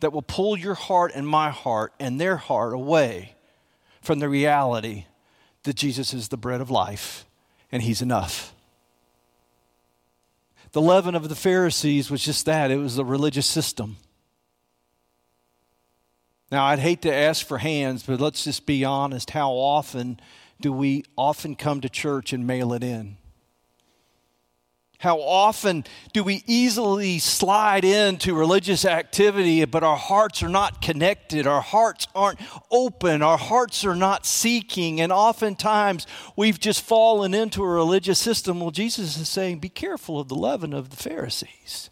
that 0.00 0.12
will 0.12 0.23
pull 0.23 0.57
your 0.57 0.75
heart 0.75 1.12
and 1.14 1.26
my 1.26 1.50
heart 1.50 1.92
and 2.00 2.21
their 2.21 2.37
heart 2.37 2.73
away 2.73 3.35
from 4.00 4.19
the 4.19 4.28
reality 4.28 5.07
that 5.64 5.76
Jesus 5.76 6.14
is 6.14 6.28
the 6.28 6.37
bread 6.37 6.61
of 6.61 6.71
life 6.71 7.26
and 7.71 7.83
he's 7.83 8.02
enough. 8.02 8.54
The 10.73 10.80
leaven 10.80 11.14
of 11.14 11.28
the 11.28 11.35
Pharisees 11.35 12.11
was 12.11 12.23
just 12.23 12.47
that 12.47 12.71
it 12.71 12.76
was 12.76 12.99
a 12.99 13.04
religious 13.04 13.47
system. 13.47 13.97
Now, 16.50 16.64
I'd 16.64 16.78
hate 16.80 17.02
to 17.02 17.14
ask 17.14 17.47
for 17.47 17.59
hands, 17.59 18.02
but 18.02 18.21
let's 18.21 18.45
just 18.45 18.66
be 18.66 18.85
honest. 18.85 19.30
How 19.30 19.52
often 19.52 20.19
do 20.61 20.73
we 20.73 21.04
often 21.16 21.54
come 21.54 21.80
to 21.80 21.88
church 21.88 22.33
and 22.33 22.47
mail 22.47 22.73
it 22.73 22.83
in? 22.83 23.16
How 25.00 25.19
often 25.19 25.85
do 26.12 26.23
we 26.23 26.45
easily 26.47 27.21
slide 27.21 27.87
into 27.87 28.35
religious 28.35 28.84
activity, 28.84 29.65
but 29.65 29.82
our 29.82 29.97
hearts 29.97 30.43
are 30.43 30.49
not 30.50 30.82
connected, 30.82 31.47
our 31.47 31.63
hearts 31.63 32.06
aren't 32.15 32.39
open, 32.71 33.23
our 33.23 33.39
hearts 33.39 33.82
are 33.86 33.95
not 33.95 34.26
seeking, 34.26 35.00
and 35.00 35.10
oftentimes 35.10 36.06
we've 36.36 36.60
just 36.60 36.82
fallen 36.82 37.32
into 37.32 37.63
a 37.63 37.67
religious 37.67 38.19
system. 38.19 38.60
Well, 38.60 38.71
Jesus 38.71 39.17
is 39.17 39.26
saying, 39.26 39.60
be 39.60 39.71
careful 39.71 40.21
of 40.21 40.28
the 40.28 40.34
leaven 40.34 40.75
of 40.75 40.91
the 40.91 40.97
Pharisees. 40.97 41.89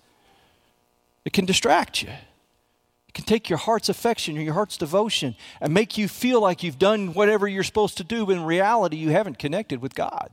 It 1.25 1.33
can 1.33 1.47
distract 1.47 2.03
you. 2.03 2.11
It 2.11 3.15
can 3.15 3.25
take 3.25 3.49
your 3.49 3.59
heart's 3.59 3.89
affection 3.89 4.37
or 4.37 4.43
your 4.43 4.53
heart's 4.53 4.77
devotion 4.77 5.35
and 5.63 5.73
make 5.73 5.97
you 5.97 6.09
feel 6.09 6.43
like 6.43 6.63
you've 6.63 6.79
done 6.79 7.15
whatever 7.15 7.49
you're 7.49 7.65
supposed 7.65 7.97
to 7.97 8.05
do, 8.05 8.27
but 8.27 8.37
in 8.37 8.45
reality, 8.45 8.99
you 8.99 9.09
haven't 9.09 9.39
connected 9.39 9.81
with 9.81 9.95
God. 9.95 10.29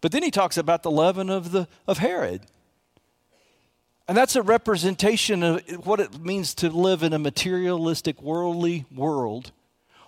But 0.00 0.12
then 0.12 0.22
he 0.22 0.30
talks 0.30 0.56
about 0.56 0.82
the 0.82 0.90
leaven 0.90 1.30
of, 1.30 1.52
the, 1.52 1.68
of 1.86 1.98
Herod. 1.98 2.42
And 4.08 4.16
that's 4.16 4.34
a 4.34 4.42
representation 4.42 5.42
of 5.42 5.86
what 5.86 6.00
it 6.00 6.20
means 6.20 6.54
to 6.56 6.68
live 6.68 7.02
in 7.02 7.12
a 7.12 7.18
materialistic, 7.18 8.20
worldly 8.22 8.86
world 8.94 9.52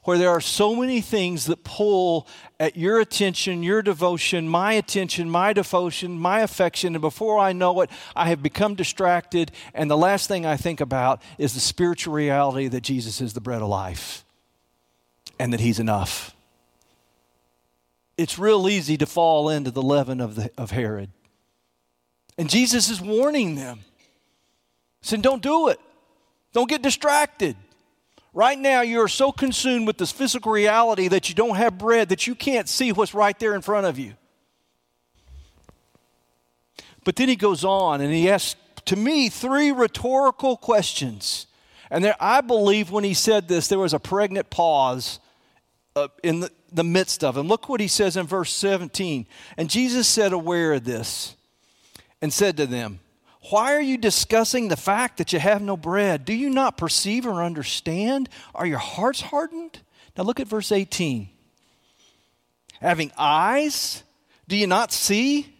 where 0.05 0.19
there 0.19 0.31
are 0.31 0.41
so 0.41 0.75
many 0.75 1.01
things 1.01 1.47
that 1.47 1.63
pull 1.63 2.27
at 2.59 2.77
your 2.77 2.99
attention, 2.99 3.63
your 3.63 3.83
devotion, 3.83 4.49
my 4.49 4.73
attention, 4.73 5.31
my 5.31 5.53
devotion, 5.53 6.19
my 6.19 6.41
affection. 6.41 6.95
And 6.95 7.01
before 7.01 7.39
I 7.39 7.53
know 7.53 7.81
it, 7.83 7.91
I 8.17 8.29
have 8.29 8.43
become 8.43 8.75
distracted. 8.75 9.53
And 9.75 9.91
the 9.91 9.97
last 9.97 10.27
thing 10.27 10.45
I 10.45 10.57
think 10.57 10.81
about 10.81 11.23
is 11.39 11.55
the 11.55 11.61
spiritual 11.61 12.15
reality 12.15 12.69
that 12.69 12.81
Jesus 12.81 13.21
is 13.21 13.33
the 13.33 13.41
bread 13.41 13.63
of 13.63 13.69
life 13.69 14.25
and 15.39 15.53
that 15.53 15.61
He's 15.61 15.79
enough 15.79 16.35
it's 18.17 18.39
real 18.39 18.69
easy 18.69 18.97
to 18.99 19.07
fall 19.07 19.49
into 19.49 19.71
the 19.71 19.83
leaven 19.83 20.21
of, 20.21 20.35
the, 20.35 20.51
of 20.57 20.71
Herod. 20.71 21.11
And 22.39 22.49
Jesus 22.49 22.89
is 22.89 23.01
warning 23.01 23.55
them, 23.55 23.81
saying, 25.01 25.23
Don't 25.23 25.43
do 25.43 25.69
it. 25.69 25.79
Don't 26.53 26.69
get 26.69 26.83
distracted. 26.83 27.57
Right 28.35 28.59
now, 28.59 28.81
you 28.81 29.01
are 29.01 29.09
so 29.09 29.31
consumed 29.31 29.87
with 29.87 29.99
this 29.99 30.11
physical 30.11 30.53
reality 30.53 31.09
that 31.09 31.29
you 31.29 31.35
don't 31.35 31.57
have 31.57 31.77
bread 31.77 32.09
that 32.09 32.27
you 32.27 32.35
can't 32.35 32.69
see 32.69 32.91
what's 32.93 33.13
right 33.13 33.39
there 33.39 33.55
in 33.55 33.61
front 33.61 33.87
of 33.87 33.99
you. 33.99 34.15
But 37.05 37.17
then 37.17 37.29
he 37.29 37.37
goes 37.37 37.65
on 37.65 38.01
and 38.01 38.13
he 38.13 38.31
asks, 38.31 38.57
to 38.87 38.97
me, 38.97 39.29
three 39.29 39.71
rhetorical 39.71 40.57
questions. 40.57 41.47
And 41.91 42.03
there, 42.05 42.17
I 42.19 42.41
believe 42.41 42.91
when 42.91 43.05
he 43.05 43.15
said 43.15 43.49
this, 43.49 43.69
there 43.69 43.79
was 43.79 43.93
a 43.93 43.99
pregnant 43.99 44.51
pause 44.51 45.21
uh, 45.95 46.09
in 46.23 46.41
the, 46.41 46.51
the 46.73 46.85
midst 46.85 47.23
of 47.23 47.37
him. 47.37 47.49
Look 47.49 47.69
what 47.69 47.81
he 47.81 47.89
says 47.89 48.17
in 48.17 48.27
verse 48.27 48.53
17. 48.53 49.27
And 49.57 49.71
Jesus 49.71 50.09
said, 50.09 50.33
aware 50.33 50.73
of 50.75 50.85
this, 50.85 51.37
and 52.21 52.33
said 52.33 52.57
to 52.57 52.67
them, 52.67 53.01
Why 53.51 53.75
are 53.75 53.81
you 53.81 53.99
discussing 53.99 54.69
the 54.69 54.77
fact 54.77 55.19
that 55.19 55.33
you 55.33 55.39
have 55.39 55.61
no 55.61 55.77
bread? 55.77 56.25
Do 56.25 56.35
you 56.35 56.51
not 56.51 56.77
perceive 56.77 57.27
or 57.27 57.43
understand? 57.43 58.29
Are 58.55 58.67
your 58.67 58.79
hearts 58.79 59.21
hardened? 59.21 59.81
Now 60.17 60.25
look 60.25 60.41
at 60.41 60.49
verse 60.49 60.73
18. 60.73 61.29
Having 62.81 63.13
eyes, 63.17 64.03
do 64.49 64.57
you 64.57 64.67
not 64.67 64.93
see? 64.93 65.55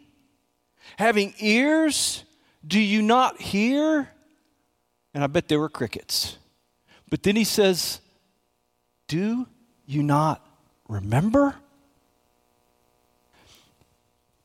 Having 0.99 1.35
ears, 1.41 2.25
do 2.67 2.81
you 2.81 3.03
not 3.03 3.41
hear? 3.41 4.09
And 5.15 5.23
I 5.23 5.27
bet 5.27 5.49
there 5.49 5.61
were 5.61 5.69
crickets. 5.69 6.37
But 7.11 7.23
then 7.23 7.37
he 7.37 7.45
says, 7.45 8.01
Do 9.09 9.47
you 9.87 10.03
not 10.03 10.47
remember? 10.93 11.57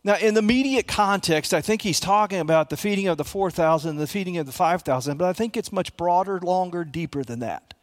Now, 0.04 0.16
in 0.16 0.36
the 0.36 0.40
immediate 0.40 0.88
context, 0.88 1.54
I 1.54 1.60
think 1.60 1.82
he's 1.82 2.00
talking 2.00 2.40
about 2.40 2.70
the 2.70 2.78
feeding 2.78 3.08
of 3.08 3.18
the 3.18 3.26
4,000 3.26 3.90
and 3.90 4.00
the 4.00 4.08
feeding 4.08 4.38
of 4.38 4.46
the 4.46 4.54
5,000, 4.54 5.18
but 5.18 5.28
I 5.28 5.34
think 5.34 5.58
it's 5.58 5.72
much 5.72 5.98
broader, 5.98 6.40
longer, 6.40 6.86
deeper 6.86 7.24
than 7.24 7.40
that. 7.40 7.74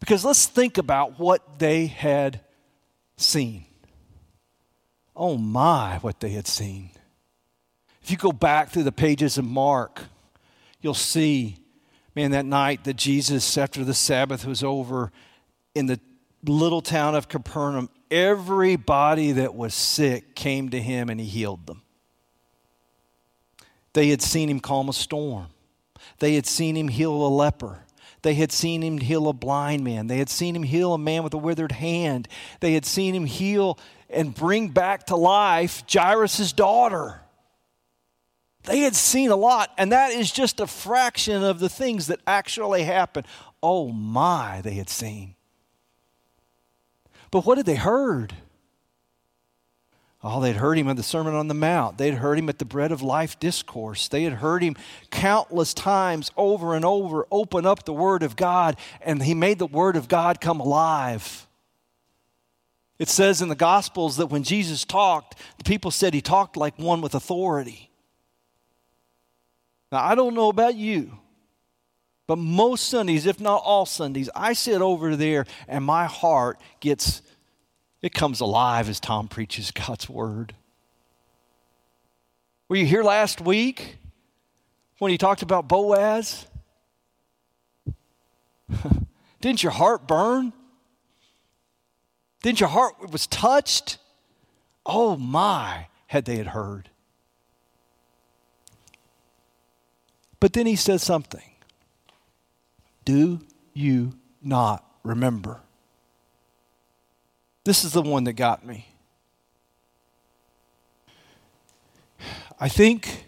Because 0.00 0.24
let's 0.24 0.46
think 0.46 0.78
about 0.78 1.18
what 1.18 1.58
they 1.58 1.86
had 1.86 2.40
seen. 3.16 3.66
Oh 5.14 5.36
my, 5.36 5.98
what 5.98 6.20
they 6.20 6.30
had 6.30 6.46
seen. 6.46 6.90
If 8.02 8.10
you 8.10 8.16
go 8.16 8.32
back 8.32 8.70
through 8.70 8.84
the 8.84 8.92
pages 8.92 9.36
of 9.36 9.44
Mark, 9.44 10.04
you'll 10.80 10.94
see, 10.94 11.58
man, 12.14 12.30
that 12.30 12.46
night 12.46 12.84
that 12.84 12.96
Jesus, 12.96 13.58
after 13.58 13.84
the 13.84 13.94
Sabbath 13.94 14.46
was 14.46 14.62
over, 14.62 15.10
in 15.74 15.86
the 15.86 16.00
little 16.48 16.80
town 16.80 17.14
of 17.14 17.28
Capernaum, 17.28 17.88
everybody 18.10 19.32
that 19.32 19.54
was 19.54 19.74
sick 19.74 20.34
came 20.34 20.70
to 20.70 20.80
him 20.80 21.08
and 21.08 21.20
he 21.20 21.26
healed 21.26 21.66
them. 21.66 21.82
They 23.92 24.08
had 24.08 24.20
seen 24.20 24.48
him 24.48 24.60
calm 24.60 24.88
a 24.88 24.92
storm, 24.92 25.46
they 26.18 26.34
had 26.34 26.46
seen 26.46 26.76
him 26.76 26.88
heal 26.88 27.12
a 27.12 27.28
leper. 27.28 27.82
They 28.22 28.34
had 28.34 28.50
seen 28.50 28.82
him 28.82 28.98
heal 28.98 29.28
a 29.28 29.32
blind 29.32 29.84
man. 29.84 30.08
They 30.08 30.18
had 30.18 30.28
seen 30.28 30.56
him 30.56 30.64
heal 30.64 30.94
a 30.94 30.98
man 30.98 31.22
with 31.22 31.32
a 31.32 31.38
withered 31.38 31.70
hand. 31.70 32.26
They 32.58 32.72
had 32.72 32.84
seen 32.84 33.14
him 33.14 33.24
heal 33.24 33.78
and 34.10 34.34
bring 34.34 34.70
back 34.70 35.06
to 35.06 35.16
life 35.16 35.84
Jairus' 35.88 36.52
daughter. 36.52 37.20
They 38.64 38.80
had 38.80 38.96
seen 38.96 39.30
a 39.30 39.36
lot, 39.36 39.70
and 39.78 39.92
that 39.92 40.10
is 40.10 40.32
just 40.32 40.58
a 40.58 40.66
fraction 40.66 41.44
of 41.44 41.60
the 41.60 41.68
things 41.68 42.08
that 42.08 42.18
actually 42.26 42.82
happened. 42.82 43.28
Oh 43.62 43.92
my, 43.92 44.60
they 44.60 44.74
had 44.74 44.90
seen. 44.90 45.35
But 47.36 47.44
what 47.44 47.58
had 47.58 47.66
they 47.66 47.74
heard? 47.74 48.32
Oh, 50.24 50.40
they'd 50.40 50.56
heard 50.56 50.78
him 50.78 50.88
at 50.88 50.96
the 50.96 51.02
Sermon 51.02 51.34
on 51.34 51.48
the 51.48 51.54
Mount. 51.54 51.98
They'd 51.98 52.14
heard 52.14 52.38
him 52.38 52.48
at 52.48 52.58
the 52.58 52.64
Bread 52.64 52.92
of 52.92 53.02
Life 53.02 53.38
discourse. 53.38 54.08
They 54.08 54.22
had 54.22 54.32
heard 54.32 54.62
him 54.62 54.74
countless 55.10 55.74
times 55.74 56.30
over 56.38 56.74
and 56.74 56.82
over 56.82 57.26
open 57.30 57.66
up 57.66 57.84
the 57.84 57.92
Word 57.92 58.22
of 58.22 58.36
God, 58.36 58.78
and 59.02 59.22
he 59.22 59.34
made 59.34 59.58
the 59.58 59.66
Word 59.66 59.96
of 59.96 60.08
God 60.08 60.40
come 60.40 60.60
alive. 60.60 61.46
It 62.98 63.10
says 63.10 63.42
in 63.42 63.50
the 63.50 63.54
Gospels 63.54 64.16
that 64.16 64.28
when 64.28 64.42
Jesus 64.42 64.86
talked, 64.86 65.38
the 65.58 65.64
people 65.64 65.90
said 65.90 66.14
he 66.14 66.22
talked 66.22 66.56
like 66.56 66.78
one 66.78 67.02
with 67.02 67.14
authority. 67.14 67.90
Now, 69.92 70.02
I 70.02 70.14
don't 70.14 70.32
know 70.32 70.48
about 70.48 70.74
you, 70.74 71.18
but 72.26 72.38
most 72.38 72.88
Sundays, 72.88 73.26
if 73.26 73.40
not 73.40 73.62
all 73.64 73.86
Sundays, 73.86 74.28
I 74.34 74.52
sit 74.52 74.82
over 74.82 75.14
there 75.16 75.46
and 75.68 75.84
my 75.84 76.06
heart 76.06 76.60
gets 76.80 77.22
it 78.02 78.12
comes 78.12 78.40
alive 78.40 78.88
as 78.88 79.00
Tom 79.00 79.26
preaches 79.28 79.70
God's 79.86 80.08
word. 80.08 80.54
Were 82.68 82.76
you 82.76 82.86
here 82.86 83.02
last 83.02 83.40
week 83.40 83.96
when 84.98 85.10
he 85.10 85.18
talked 85.18 85.42
about 85.42 85.68
Boaz? 85.68 86.46
Didn't 89.40 89.62
your 89.62 89.72
heart 89.72 90.06
burn? 90.06 90.52
Didn't 92.42 92.60
your 92.60 92.68
heart 92.68 93.10
was 93.10 93.26
touched? 93.26 93.98
Oh 94.84 95.16
my, 95.16 95.86
had 96.06 96.24
they 96.24 96.36
had 96.36 96.48
heard. 96.48 96.90
But 100.38 100.52
then 100.52 100.66
he 100.66 100.76
says 100.76 101.02
something. 101.02 101.55
Do 103.06 103.40
you 103.72 104.12
not 104.42 104.84
remember? 105.02 105.60
This 107.64 107.82
is 107.84 107.92
the 107.92 108.02
one 108.02 108.24
that 108.24 108.34
got 108.34 108.66
me. 108.66 108.88
I 112.60 112.68
think, 112.68 113.24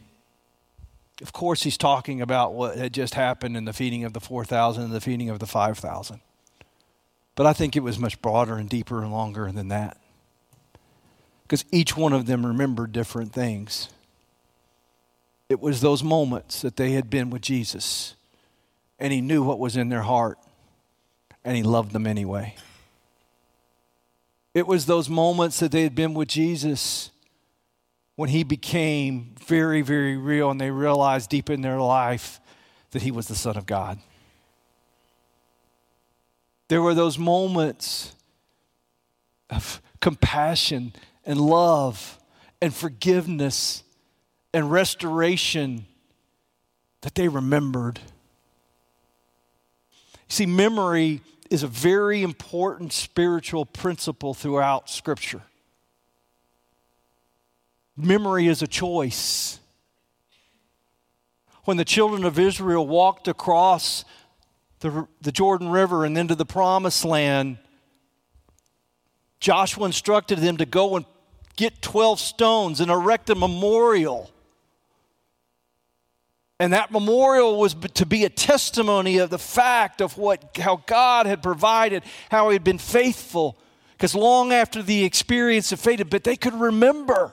of 1.23 1.33
course, 1.33 1.63
he's 1.63 1.79
talking 1.79 2.21
about 2.21 2.55
what 2.55 2.77
had 2.77 2.93
just 2.93 3.15
happened 3.15 3.57
in 3.57 3.65
the 3.65 3.73
feeding 3.73 4.05
of 4.05 4.13
the 4.13 4.21
4,000 4.21 4.83
and 4.83 4.93
the 4.93 5.01
feeding 5.01 5.31
of 5.31 5.39
the 5.39 5.47
5,000. 5.47 6.21
But 7.35 7.47
I 7.47 7.53
think 7.53 7.77
it 7.77 7.83
was 7.83 7.99
much 7.99 8.21
broader 8.21 8.57
and 8.57 8.69
deeper 8.69 9.03
and 9.03 9.13
longer 9.13 9.51
than 9.53 9.69
that. 9.69 9.97
Because 11.43 11.65
each 11.71 11.97
one 11.97 12.13
of 12.13 12.27
them 12.27 12.45
remembered 12.45 12.93
different 12.93 13.33
things. 13.33 13.91
It 15.49 15.61
was 15.61 15.81
those 15.81 16.03
moments 16.03 16.63
that 16.63 16.77
they 16.77 16.93
had 16.93 17.09
been 17.09 17.31
with 17.31 17.43
Jesus, 17.43 18.15
and 18.99 19.13
he 19.13 19.21
knew 19.21 19.43
what 19.43 19.59
was 19.59 19.77
in 19.77 19.89
their 19.89 20.03
heart, 20.03 20.39
and 21.45 21.57
he 21.57 21.63
loved 21.63 21.93
them 21.93 22.07
anyway. 22.07 22.55
It 24.55 24.67
was 24.67 24.87
those 24.87 25.09
moments 25.09 25.61
that 25.61 25.71
they 25.71 25.83
had 25.83 25.95
been 25.95 26.15
with 26.15 26.29
Jesus 26.29 27.11
when 28.17 28.31
he 28.31 28.43
became 28.43 29.35
very, 29.47 29.83
very 29.83 30.17
real 30.17 30.51
and 30.51 30.61
they 30.61 30.73
realized 30.73 31.31
deep 31.31 31.49
in 31.49 31.61
their 31.61 31.79
life 31.79 32.41
that 32.91 33.03
he 33.03 33.13
was 33.13 33.29
the 33.29 33.37
Son 33.37 33.57
of 33.57 33.67
God. 33.67 34.01
There 36.69 36.83
were 36.83 36.95
those 36.95 37.19
moments 37.19 38.17
of 39.49 39.81
compassion 40.01 40.93
and 41.25 41.41
love 41.41 42.19
and 42.61 42.75
forgiveness 42.75 43.85
and 44.53 44.71
restoration 44.71 45.87
that 47.03 47.15
they 47.15 47.29
remembered. 47.29 48.01
See, 50.29 50.47
memory 50.47 51.23
is 51.51 51.63
a 51.63 51.67
very 51.67 52.23
important 52.23 52.93
spiritual 52.93 53.65
principle 53.65 54.35
throughout 54.35 54.91
Scripture. 54.91 55.43
Memory 57.97 58.47
is 58.47 58.63
a 58.63 58.67
choice. 58.67 59.59
When 61.65 61.77
the 61.77 61.85
children 61.85 62.25
of 62.25 62.39
Israel 62.39 62.87
walked 62.87 63.27
across 63.29 64.05
the, 64.81 65.09
the 65.21 65.33
Jordan 65.33 65.71
River 65.71 66.05
and 66.05 66.17
into 66.17 66.35
the 66.35 66.47
promised 66.47 67.05
land, 67.05 67.59
Joshua 69.41 69.87
instructed 69.87 70.39
them 70.39 70.59
to 70.59 70.67
go 70.67 70.97
and 70.97 71.05
get 71.57 71.83
12 71.83 72.21
stones 72.21 72.81
and 72.81 72.91
erect 72.91 73.31
a 73.31 73.35
memorial 73.35 74.31
and 76.61 76.73
that 76.73 76.91
memorial 76.91 77.59
was 77.59 77.75
to 77.95 78.05
be 78.05 78.25
a 78.25 78.29
testimony 78.29 79.19
of 79.19 79.31
the 79.31 79.39
fact 79.39 80.01
of 80.01 80.19
what, 80.19 80.57
how 80.59 80.83
God 80.87 81.27
had 81.27 81.43
provided, 81.43 82.03
how 82.31 82.49
He 82.49 82.55
had 82.55 82.65
been 82.65 82.79
faithful. 82.79 83.57
Because 83.93 84.15
long 84.15 84.53
after 84.53 84.83
the 84.83 85.05
experience 85.05 85.71
had 85.71 85.79
faded, 85.79 86.11
but 86.11 86.25
they 86.25 86.37
could 86.37 86.55
remember. 86.55 87.33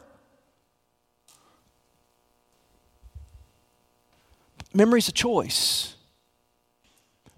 Memory's 4.74 5.08
a 5.08 5.12
choice. 5.12 5.96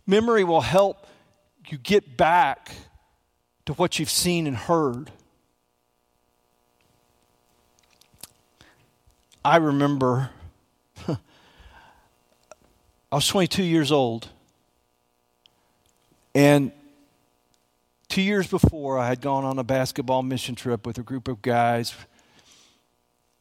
Memory 0.06 0.44
will 0.44 0.62
help 0.62 1.06
you 1.70 1.78
get 1.78 2.18
back 2.18 2.72
to 3.66 3.74
what 3.74 4.00
you've 4.00 4.10
seen 4.10 4.48
and 4.48 4.56
heard. 4.56 5.12
I 9.44 9.58
remember 9.58 10.32
I 13.10 13.16
was 13.16 13.28
22 13.28 13.64
years 13.64 13.92
old. 13.92 14.28
And 16.36 16.74
two 18.10 18.22
years 18.22 18.48
before, 18.48 19.00
I 19.00 19.08
had 19.08 19.22
gone 19.22 19.46
on 19.46 19.58
a 19.60 19.64
basketball 19.64 20.24
mission 20.24 20.56
trip 20.56 20.86
with 20.86 20.98
a 20.98 21.04
group 21.04 21.30
of 21.30 21.42
guys. 21.42 21.96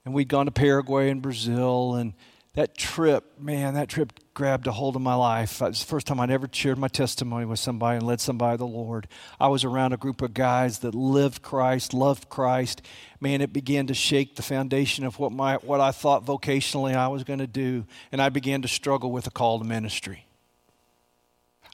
And 0.04 0.14
we'd 0.14 0.28
gone 0.28 0.46
to 0.46 0.52
Paraguay 0.52 1.10
and 1.10 1.20
Brazil. 1.20 1.96
And 1.96 2.14
that 2.56 2.74
trip, 2.74 3.38
man, 3.38 3.74
that 3.74 3.86
trip 3.86 4.14
grabbed 4.32 4.66
a 4.66 4.72
hold 4.72 4.96
of 4.96 5.02
my 5.02 5.14
life. 5.14 5.60
It 5.60 5.68
was 5.68 5.80
the 5.80 5.86
first 5.86 6.06
time 6.06 6.18
I'd 6.18 6.30
ever 6.30 6.48
shared 6.50 6.78
my 6.78 6.88
testimony 6.88 7.44
with 7.44 7.58
somebody 7.58 7.98
and 7.98 8.06
led 8.06 8.18
somebody 8.18 8.54
to 8.54 8.58
the 8.58 8.66
Lord. 8.66 9.08
I 9.38 9.48
was 9.48 9.62
around 9.62 9.92
a 9.92 9.98
group 9.98 10.22
of 10.22 10.32
guys 10.32 10.78
that 10.78 10.94
lived 10.94 11.42
Christ, 11.42 11.92
loved 11.92 12.30
Christ. 12.30 12.80
Man, 13.20 13.42
it 13.42 13.52
began 13.52 13.86
to 13.88 13.94
shake 13.94 14.36
the 14.36 14.42
foundation 14.42 15.04
of 15.04 15.18
what, 15.18 15.32
my, 15.32 15.56
what 15.56 15.80
I 15.80 15.92
thought 15.92 16.24
vocationally 16.24 16.96
I 16.96 17.08
was 17.08 17.24
going 17.24 17.40
to 17.40 17.46
do, 17.46 17.84
and 18.10 18.22
I 18.22 18.30
began 18.30 18.62
to 18.62 18.68
struggle 18.68 19.12
with 19.12 19.26
a 19.26 19.30
call 19.30 19.58
to 19.58 19.64
ministry. 19.64 20.24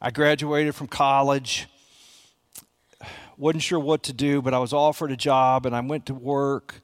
I 0.00 0.10
graduated 0.10 0.74
from 0.74 0.88
college, 0.88 1.68
wasn't 3.36 3.62
sure 3.62 3.78
what 3.78 4.02
to 4.04 4.12
do, 4.12 4.42
but 4.42 4.52
I 4.52 4.58
was 4.58 4.72
offered 4.72 5.12
a 5.12 5.16
job, 5.16 5.64
and 5.64 5.76
I 5.76 5.80
went 5.80 6.06
to 6.06 6.14
work. 6.14 6.82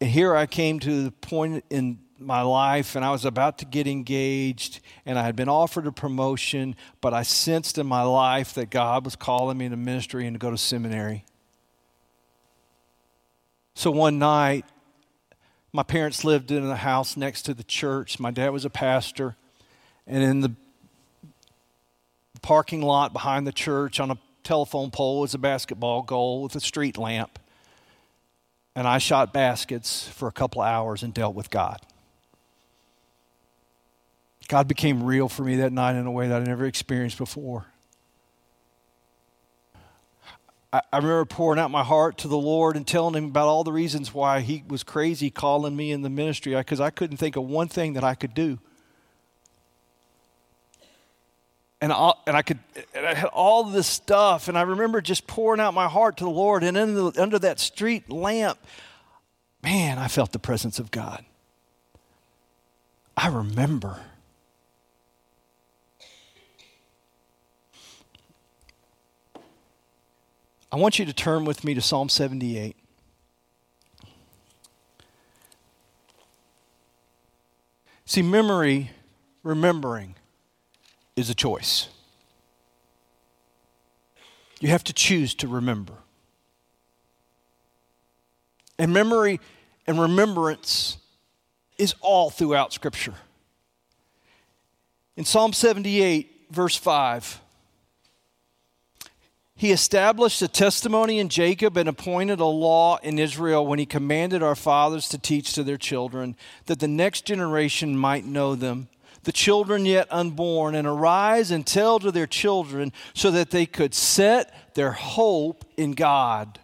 And 0.00 0.10
here 0.10 0.34
I 0.34 0.46
came 0.46 0.80
to 0.80 1.04
the 1.04 1.10
point 1.10 1.64
in 1.70 1.98
my 2.18 2.42
life 2.42 2.96
and 2.96 3.04
I 3.04 3.10
was 3.10 3.24
about 3.24 3.58
to 3.58 3.64
get 3.64 3.86
engaged 3.86 4.80
and 5.04 5.18
I 5.18 5.22
had 5.22 5.36
been 5.36 5.48
offered 5.48 5.86
a 5.86 5.92
promotion, 5.92 6.76
but 7.00 7.14
I 7.14 7.22
sensed 7.22 7.78
in 7.78 7.86
my 7.86 8.02
life 8.02 8.54
that 8.54 8.70
God 8.70 9.04
was 9.04 9.16
calling 9.16 9.58
me 9.58 9.68
to 9.68 9.76
ministry 9.76 10.26
and 10.26 10.34
to 10.34 10.38
go 10.38 10.50
to 10.50 10.58
seminary. 10.58 11.24
So 13.74 13.90
one 13.90 14.18
night, 14.18 14.66
my 15.72 15.82
parents 15.82 16.24
lived 16.24 16.50
in 16.50 16.64
a 16.64 16.76
house 16.76 17.16
next 17.16 17.42
to 17.42 17.54
the 17.54 17.62
church. 17.62 18.18
My 18.18 18.30
dad 18.30 18.50
was 18.50 18.64
a 18.64 18.70
pastor. 18.70 19.36
And 20.06 20.22
in 20.22 20.40
the 20.40 20.52
parking 22.42 22.82
lot 22.82 23.12
behind 23.12 23.46
the 23.46 23.52
church 23.52 24.00
on 24.00 24.10
a 24.10 24.18
telephone 24.42 24.90
pole 24.90 25.20
was 25.20 25.34
a 25.34 25.38
basketball 25.38 26.02
goal 26.02 26.42
with 26.42 26.56
a 26.56 26.60
street 26.60 26.98
lamp. 26.98 27.38
And 28.74 28.86
I 28.86 28.98
shot 28.98 29.32
baskets 29.32 30.08
for 30.08 30.28
a 30.28 30.32
couple 30.32 30.62
of 30.62 30.68
hours 30.68 31.02
and 31.02 31.12
dealt 31.12 31.34
with 31.34 31.50
God. 31.50 31.80
God 34.48 34.66
became 34.66 35.04
real 35.04 35.28
for 35.28 35.44
me 35.44 35.56
that 35.56 35.72
night 35.72 35.94
in 35.94 36.06
a 36.06 36.10
way 36.10 36.28
that 36.28 36.42
I 36.42 36.44
never 36.44 36.66
experienced 36.66 37.18
before. 37.18 37.66
I, 40.72 40.82
I 40.92 40.96
remember 40.96 41.24
pouring 41.24 41.60
out 41.60 41.70
my 41.70 41.84
heart 41.84 42.18
to 42.18 42.28
the 42.28 42.38
Lord 42.38 42.76
and 42.76 42.86
telling 42.86 43.14
Him 43.14 43.26
about 43.26 43.46
all 43.46 43.64
the 43.64 43.72
reasons 43.72 44.12
why 44.12 44.40
He 44.40 44.64
was 44.66 44.82
crazy 44.82 45.30
calling 45.30 45.76
me 45.76 45.92
in 45.92 46.02
the 46.02 46.10
ministry 46.10 46.54
because 46.54 46.80
I 46.80 46.90
couldn't 46.90 47.16
think 47.16 47.36
of 47.36 47.44
one 47.44 47.68
thing 47.68 47.92
that 47.94 48.04
I 48.04 48.14
could 48.14 48.34
do. 48.34 48.58
And 51.80 51.92
I, 51.92 52.12
and 52.26 52.36
I 52.36 52.42
could 52.42 52.58
and 52.94 53.06
I 53.06 53.14
had 53.14 53.28
all 53.28 53.64
this 53.64 53.86
stuff 53.86 54.48
and 54.48 54.58
I 54.58 54.62
remember 54.62 55.00
just 55.00 55.26
pouring 55.26 55.60
out 55.60 55.74
my 55.74 55.88
heart 55.88 56.18
to 56.18 56.24
the 56.24 56.30
Lord 56.30 56.62
and 56.62 56.76
the, 56.76 57.12
under 57.20 57.38
that 57.38 57.58
street 57.58 58.10
lamp 58.10 58.58
man 59.62 59.98
I 59.98 60.08
felt 60.08 60.32
the 60.32 60.38
presence 60.38 60.78
of 60.78 60.90
God. 60.90 61.24
I 63.16 63.28
remember. 63.28 64.00
I 70.72 70.76
want 70.76 70.98
you 70.98 71.04
to 71.04 71.12
turn 71.12 71.44
with 71.44 71.64
me 71.64 71.74
to 71.74 71.80
Psalm 71.80 72.08
78. 72.08 72.76
See, 78.04 78.22
memory, 78.22 78.90
remembering, 79.42 80.14
is 81.20 81.30
a 81.30 81.34
choice. 81.34 81.88
You 84.60 84.68
have 84.68 84.84
to 84.84 84.92
choose 84.92 85.34
to 85.36 85.48
remember. 85.48 85.94
And 88.78 88.92
memory 88.92 89.40
and 89.86 90.00
remembrance 90.00 90.98
is 91.78 91.94
all 92.00 92.30
throughout 92.30 92.72
Scripture. 92.72 93.14
In 95.16 95.24
Psalm 95.24 95.52
78, 95.52 96.46
verse 96.50 96.76
5, 96.76 97.40
he 99.54 99.72
established 99.72 100.40
a 100.40 100.48
testimony 100.48 101.18
in 101.18 101.28
Jacob 101.28 101.76
and 101.76 101.86
appointed 101.86 102.40
a 102.40 102.46
law 102.46 102.96
in 103.02 103.18
Israel 103.18 103.66
when 103.66 103.78
he 103.78 103.84
commanded 103.84 104.42
our 104.42 104.54
fathers 104.54 105.06
to 105.10 105.18
teach 105.18 105.52
to 105.52 105.62
their 105.62 105.76
children, 105.76 106.34
that 106.64 106.80
the 106.80 106.88
next 106.88 107.26
generation 107.26 107.94
might 107.94 108.24
know 108.24 108.54
them, 108.54 108.88
the 109.24 109.32
children 109.32 109.84
yet 109.84 110.06
unborn, 110.10 110.74
and 110.74 110.86
arise 110.86 111.50
and 111.50 111.66
tell 111.66 111.98
to 111.98 112.10
their 112.10 112.26
children, 112.26 112.92
so 113.14 113.30
that 113.30 113.50
they 113.50 113.66
could 113.66 113.94
set 113.94 114.74
their 114.74 114.92
hope 114.92 115.64
in 115.76 115.92
God, 115.92 116.58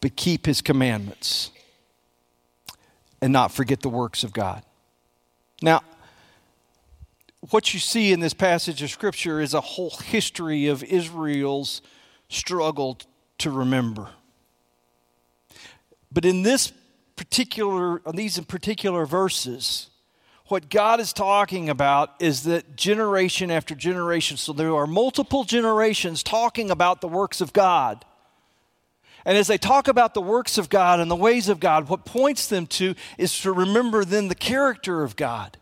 but 0.00 0.16
keep 0.16 0.46
his 0.46 0.60
commandments 0.60 1.50
and 3.22 3.32
not 3.32 3.52
forget 3.52 3.80
the 3.80 3.88
works 3.88 4.22
of 4.22 4.32
God. 4.32 4.62
Now, 5.62 5.82
what 7.50 7.72
you 7.72 7.80
see 7.80 8.12
in 8.12 8.20
this 8.20 8.34
passage 8.34 8.82
of 8.82 8.90
Scripture 8.90 9.40
is 9.40 9.54
a 9.54 9.60
whole 9.60 9.90
history 9.90 10.66
of 10.66 10.82
Israel's 10.82 11.80
struggle 12.28 12.98
to 13.38 13.50
remember. 13.50 14.08
But 16.12 16.24
in 16.24 16.42
this 16.42 16.72
particular, 17.16 18.00
these 18.12 18.38
in 18.38 18.44
particular 18.44 19.06
verses, 19.06 19.90
what 20.48 20.68
God 20.68 21.00
is 21.00 21.12
talking 21.12 21.70
about 21.70 22.10
is 22.20 22.42
that 22.42 22.76
generation 22.76 23.50
after 23.50 23.74
generation, 23.74 24.36
so 24.36 24.52
there 24.52 24.74
are 24.74 24.86
multiple 24.86 25.44
generations 25.44 26.22
talking 26.22 26.70
about 26.70 27.00
the 27.00 27.08
works 27.08 27.40
of 27.40 27.52
God. 27.52 28.04
And 29.24 29.38
as 29.38 29.46
they 29.46 29.56
talk 29.56 29.88
about 29.88 30.12
the 30.12 30.20
works 30.20 30.58
of 30.58 30.68
God 30.68 31.00
and 31.00 31.10
the 31.10 31.16
ways 31.16 31.48
of 31.48 31.60
God, 31.60 31.88
what 31.88 32.04
points 32.04 32.46
them 32.46 32.66
to 32.68 32.94
is 33.16 33.38
to 33.40 33.52
remember 33.52 34.04
then 34.04 34.28
the 34.28 34.34
character 34.34 35.02
of 35.02 35.16
God. 35.16 35.56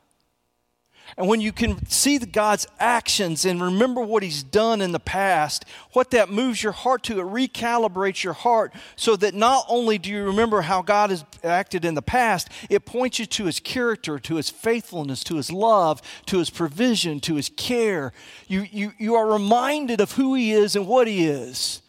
And 1.16 1.28
when 1.28 1.40
you 1.40 1.52
can 1.52 1.84
see 1.86 2.18
God's 2.18 2.66
actions 2.80 3.44
and 3.44 3.60
remember 3.60 4.00
what 4.00 4.22
He's 4.22 4.42
done 4.42 4.80
in 4.80 4.92
the 4.92 5.00
past, 5.00 5.64
what 5.92 6.10
that 6.12 6.30
moves 6.30 6.62
your 6.62 6.72
heart 6.72 7.02
to, 7.04 7.20
it 7.20 7.26
recalibrates 7.26 8.22
your 8.22 8.32
heart 8.32 8.72
so 8.96 9.16
that 9.16 9.34
not 9.34 9.66
only 9.68 9.98
do 9.98 10.10
you 10.10 10.24
remember 10.24 10.62
how 10.62 10.80
God 10.80 11.10
has 11.10 11.24
acted 11.44 11.84
in 11.84 11.94
the 11.94 12.02
past, 12.02 12.48
it 12.70 12.86
points 12.86 13.18
you 13.18 13.26
to 13.26 13.44
His 13.44 13.60
character, 13.60 14.18
to 14.20 14.36
His 14.36 14.48
faithfulness, 14.48 15.22
to 15.24 15.36
His 15.36 15.52
love, 15.52 16.00
to 16.26 16.38
His 16.38 16.48
provision, 16.48 17.20
to 17.20 17.34
His 17.34 17.50
care. 17.56 18.12
You, 18.48 18.66
you, 18.70 18.92
you 18.98 19.14
are 19.14 19.30
reminded 19.30 20.00
of 20.00 20.12
who 20.12 20.34
He 20.34 20.52
is 20.52 20.76
and 20.76 20.86
what 20.86 21.06
He 21.06 21.26
is. 21.26 21.82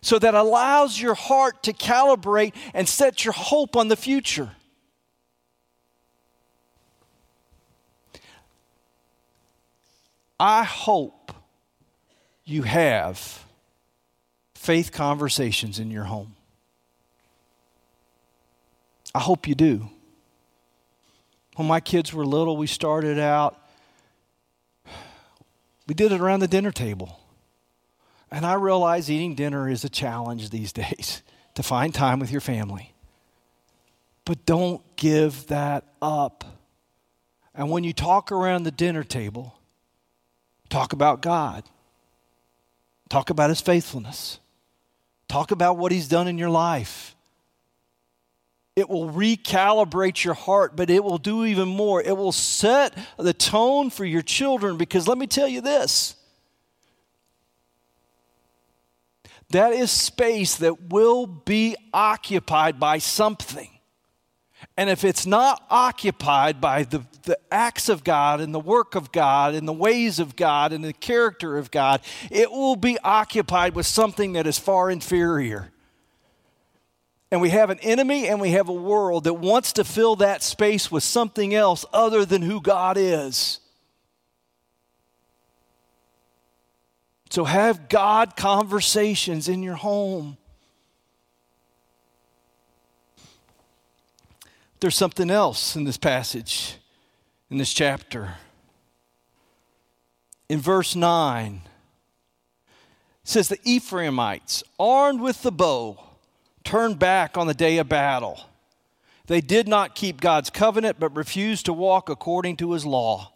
So 0.00 0.18
that 0.18 0.34
allows 0.34 1.00
your 1.00 1.14
heart 1.14 1.62
to 1.64 1.72
calibrate 1.72 2.54
and 2.72 2.88
set 2.88 3.24
your 3.24 3.32
hope 3.34 3.76
on 3.76 3.88
the 3.88 3.96
future. 3.96 4.52
I 10.38 10.64
hope 10.64 11.32
you 12.44 12.62
have 12.62 13.44
faith 14.54 14.92
conversations 14.92 15.78
in 15.78 15.90
your 15.90 16.04
home. 16.04 16.34
I 19.14 19.20
hope 19.20 19.48
you 19.48 19.54
do. 19.54 19.88
When 21.56 21.66
my 21.66 21.80
kids 21.80 22.12
were 22.12 22.26
little, 22.26 22.56
we 22.56 22.66
started 22.66 23.18
out, 23.18 23.58
we 25.86 25.94
did 25.94 26.12
it 26.12 26.20
around 26.20 26.40
the 26.40 26.48
dinner 26.48 26.70
table. 26.70 27.20
And 28.30 28.44
I 28.44 28.54
realize 28.54 29.10
eating 29.10 29.34
dinner 29.34 29.70
is 29.70 29.84
a 29.84 29.88
challenge 29.88 30.50
these 30.50 30.72
days 30.74 31.22
to 31.54 31.62
find 31.62 31.94
time 31.94 32.18
with 32.18 32.30
your 32.30 32.42
family. 32.42 32.92
But 34.26 34.44
don't 34.44 34.82
give 34.96 35.46
that 35.46 35.84
up. 36.02 36.44
And 37.54 37.70
when 37.70 37.84
you 37.84 37.92
talk 37.94 38.30
around 38.30 38.64
the 38.64 38.70
dinner 38.70 39.04
table, 39.04 39.56
Talk 40.68 40.92
about 40.92 41.22
God. 41.22 41.64
Talk 43.08 43.30
about 43.30 43.50
His 43.50 43.60
faithfulness. 43.60 44.40
Talk 45.28 45.50
about 45.50 45.76
what 45.78 45.92
He's 45.92 46.08
done 46.08 46.28
in 46.28 46.38
your 46.38 46.50
life. 46.50 47.14
It 48.74 48.90
will 48.90 49.10
recalibrate 49.10 50.22
your 50.22 50.34
heart, 50.34 50.76
but 50.76 50.90
it 50.90 51.02
will 51.02 51.18
do 51.18 51.46
even 51.46 51.66
more. 51.66 52.02
It 52.02 52.16
will 52.16 52.32
set 52.32 52.96
the 53.16 53.32
tone 53.32 53.88
for 53.88 54.04
your 54.04 54.20
children 54.20 54.76
because 54.76 55.08
let 55.08 55.16
me 55.16 55.26
tell 55.26 55.48
you 55.48 55.62
this 55.62 56.14
that 59.50 59.72
is 59.72 59.90
space 59.90 60.56
that 60.56 60.90
will 60.90 61.26
be 61.26 61.76
occupied 61.92 62.80
by 62.80 62.98
something. 62.98 63.70
And 64.76 64.90
if 64.90 65.04
it's 65.04 65.24
not 65.24 65.64
occupied 65.70 66.60
by 66.60 66.82
the, 66.82 67.02
the 67.22 67.38
acts 67.50 67.88
of 67.88 68.04
God 68.04 68.40
and 68.40 68.54
the 68.54 68.60
work 68.60 68.94
of 68.94 69.10
God 69.10 69.54
and 69.54 69.66
the 69.66 69.72
ways 69.72 70.18
of 70.18 70.36
God 70.36 70.72
and 70.72 70.84
the 70.84 70.92
character 70.92 71.56
of 71.56 71.70
God, 71.70 72.02
it 72.30 72.50
will 72.50 72.76
be 72.76 72.98
occupied 73.02 73.74
with 73.74 73.86
something 73.86 74.34
that 74.34 74.46
is 74.46 74.58
far 74.58 74.90
inferior. 74.90 75.72
And 77.30 77.40
we 77.40 77.50
have 77.50 77.70
an 77.70 77.78
enemy 77.80 78.28
and 78.28 78.40
we 78.40 78.50
have 78.50 78.68
a 78.68 78.74
world 78.74 79.24
that 79.24 79.34
wants 79.34 79.72
to 79.74 79.84
fill 79.84 80.16
that 80.16 80.42
space 80.42 80.90
with 80.90 81.02
something 81.02 81.54
else 81.54 81.84
other 81.92 82.24
than 82.24 82.42
who 82.42 82.60
God 82.60 82.96
is. 82.98 83.60
So 87.30 87.44
have 87.44 87.88
God 87.88 88.36
conversations 88.36 89.48
in 89.48 89.62
your 89.62 89.74
home. 89.74 90.36
There's 94.86 94.94
something 94.94 95.30
else 95.32 95.74
in 95.74 95.82
this 95.82 95.96
passage, 95.96 96.76
in 97.50 97.58
this 97.58 97.72
chapter. 97.72 98.34
In 100.48 100.60
verse 100.60 100.94
9, 100.94 101.62
it 101.64 102.70
says 103.24 103.48
the 103.48 103.58
Ephraimites, 103.64 104.62
armed 104.78 105.20
with 105.20 105.42
the 105.42 105.50
bow, 105.50 105.98
turned 106.62 107.00
back 107.00 107.36
on 107.36 107.48
the 107.48 107.52
day 107.52 107.78
of 107.78 107.88
battle. 107.88 108.38
They 109.26 109.40
did 109.40 109.66
not 109.66 109.96
keep 109.96 110.20
God's 110.20 110.50
covenant, 110.50 111.00
but 111.00 111.16
refused 111.16 111.66
to 111.66 111.72
walk 111.72 112.08
according 112.08 112.58
to 112.58 112.70
his 112.70 112.86
law. 112.86 113.32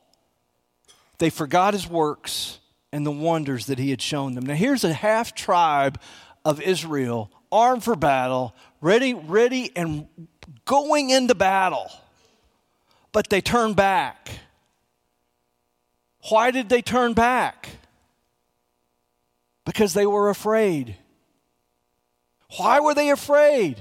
They 1.19 1.31
forgot 1.31 1.75
his 1.75 1.89
works 1.89 2.61
and 2.93 3.05
the 3.05 3.11
wonders 3.11 3.67
that 3.67 3.81
he 3.81 3.91
had 3.91 4.01
shown 4.01 4.37
them. 4.37 4.47
Now, 4.47 4.55
here's 4.55 4.85
a 4.85 4.93
half 4.93 5.35
tribe 5.35 6.01
of 6.45 6.63
Israel, 6.63 7.29
armed 7.51 7.83
for 7.83 7.97
battle, 7.97 8.55
ready, 8.81 9.15
ready 9.15 9.73
and 9.75 10.07
going 10.65 11.11
into 11.11 11.35
battle, 11.35 11.91
but 13.13 13.29
they 13.31 13.41
turned 13.41 13.77
back. 13.77 14.31
Why 16.29 16.51
did 16.51 16.69
they 16.69 16.83
turn 16.83 17.15
back? 17.15 17.69
Because 19.65 19.95
they 19.95 20.07
were 20.07 20.29
afraid. 20.29 20.97
Why 22.57 22.81
were 22.81 22.95
they 22.95 23.11
afraid? 23.11 23.81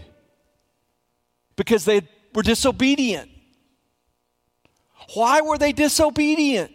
Because 1.56 1.86
they 1.86 2.02
were 2.34 2.44
disobedient. 2.44 3.30
Why 5.16 5.42
were 5.42 5.58
they 5.58 5.74
disobedient? 5.74 6.72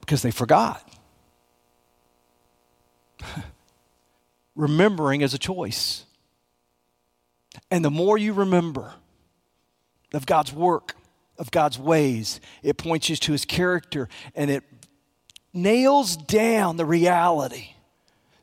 Because 0.00 0.22
they 0.22 0.30
forgot. 0.30 0.86
Remembering 4.54 5.22
is 5.22 5.32
a 5.32 5.38
choice. 5.38 6.04
And 7.70 7.84
the 7.84 7.90
more 7.90 8.18
you 8.18 8.32
remember 8.32 8.94
of 10.12 10.26
God's 10.26 10.52
work, 10.52 10.96
of 11.38 11.50
God's 11.50 11.78
ways, 11.78 12.40
it 12.62 12.76
points 12.76 13.08
you 13.08 13.16
to 13.16 13.32
his 13.32 13.44
character 13.44 14.08
and 14.34 14.50
it 14.50 14.64
nails 15.52 16.16
down 16.16 16.76
the 16.76 16.84
reality 16.84 17.70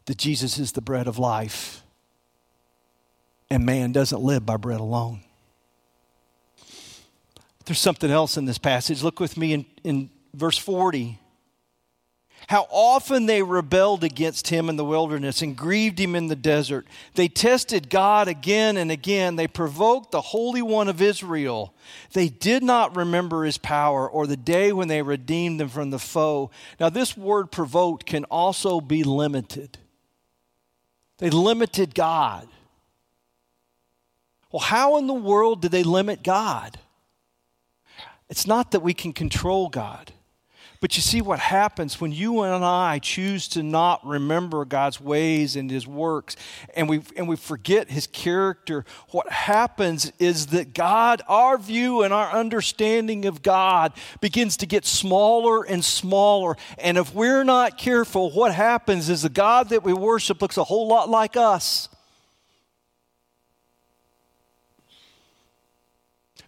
that 0.05 0.17
Jesus 0.17 0.57
is 0.57 0.71
the 0.71 0.81
bread 0.81 1.07
of 1.07 1.19
life 1.19 1.83
and 3.49 3.65
man 3.65 3.91
doesn't 3.91 4.21
live 4.21 4.45
by 4.45 4.57
bread 4.57 4.79
alone. 4.79 5.21
There's 7.65 7.79
something 7.79 8.09
else 8.09 8.37
in 8.37 8.45
this 8.45 8.57
passage. 8.57 9.03
Look 9.03 9.19
with 9.19 9.35
me 9.37 9.53
in, 9.53 9.65
in 9.83 10.09
verse 10.33 10.57
40 10.57 11.19
how 12.47 12.65
often 12.71 13.25
they 13.25 13.43
rebelled 13.43 14.05
against 14.05 14.47
him 14.47 14.69
in 14.69 14.77
the 14.77 14.85
wilderness 14.85 15.41
and 15.41 15.57
grieved 15.57 15.99
him 15.99 16.15
in 16.15 16.27
the 16.27 16.35
desert. 16.35 16.87
They 17.13 17.27
tested 17.27 17.89
God 17.89 18.29
again 18.29 18.77
and 18.77 18.89
again. 18.89 19.35
They 19.35 19.49
provoked 19.49 20.11
the 20.11 20.21
Holy 20.21 20.61
One 20.61 20.87
of 20.87 21.01
Israel. 21.01 21.73
They 22.13 22.29
did 22.29 22.63
not 22.63 22.95
remember 22.95 23.43
his 23.43 23.57
power 23.57 24.09
or 24.09 24.27
the 24.27 24.37
day 24.37 24.71
when 24.71 24.87
they 24.87 25.01
redeemed 25.01 25.59
them 25.59 25.67
from 25.67 25.89
the 25.89 25.99
foe. 25.99 26.49
Now, 26.79 26.87
this 26.87 27.17
word 27.17 27.51
provoked 27.51 28.05
can 28.05 28.23
also 28.25 28.79
be 28.79 29.03
limited. 29.03 29.77
They 31.17 31.29
limited 31.29 31.93
God. 31.93 32.47
Well, 34.53 34.61
how 34.61 34.97
in 34.97 35.07
the 35.07 35.13
world 35.13 35.61
did 35.61 35.71
they 35.71 35.83
limit 35.83 36.23
God? 36.23 36.79
It's 38.29 38.47
not 38.47 38.71
that 38.71 38.79
we 38.79 38.93
can 38.93 39.11
control 39.11 39.67
God 39.67 40.13
But 40.79 40.95
you 40.95 41.01
see 41.01 41.21
what 41.21 41.39
happens 41.39 41.99
when 41.99 42.11
you 42.11 42.41
and 42.41 42.63
I 42.63 42.99
choose 42.99 43.47
to 43.49 43.63
not 43.63 44.05
remember 44.05 44.63
God's 44.65 45.01
ways 45.01 45.55
and 45.55 45.71
his 45.71 45.87
works 45.87 46.35
and 46.75 46.87
we 46.87 47.01
and 47.15 47.27
we 47.27 47.35
forget 47.35 47.89
his 47.89 48.05
character. 48.07 48.85
What 49.09 49.31
happens 49.31 50.11
is 50.19 50.47
that 50.47 50.73
God, 50.73 51.21
our 51.27 51.57
view 51.57 52.03
and 52.03 52.13
our 52.13 52.31
understanding 52.31 53.25
of 53.25 53.41
God 53.41 53.93
begins 54.21 54.57
to 54.57 54.65
get 54.65 54.85
smaller 54.85 55.63
and 55.63 55.83
smaller. 55.83 56.55
And 56.77 56.97
if 56.97 57.13
we're 57.13 57.43
not 57.43 57.77
careful, 57.77 58.31
what 58.31 58.53
happens 58.53 59.09
is 59.09 59.23
the 59.23 59.29
God 59.29 59.69
that 59.69 59.83
we 59.83 59.93
worship 59.93 60.41
looks 60.41 60.57
a 60.57 60.63
whole 60.63 60.87
lot 60.87 61.09
like 61.09 61.35
us. 61.35 61.89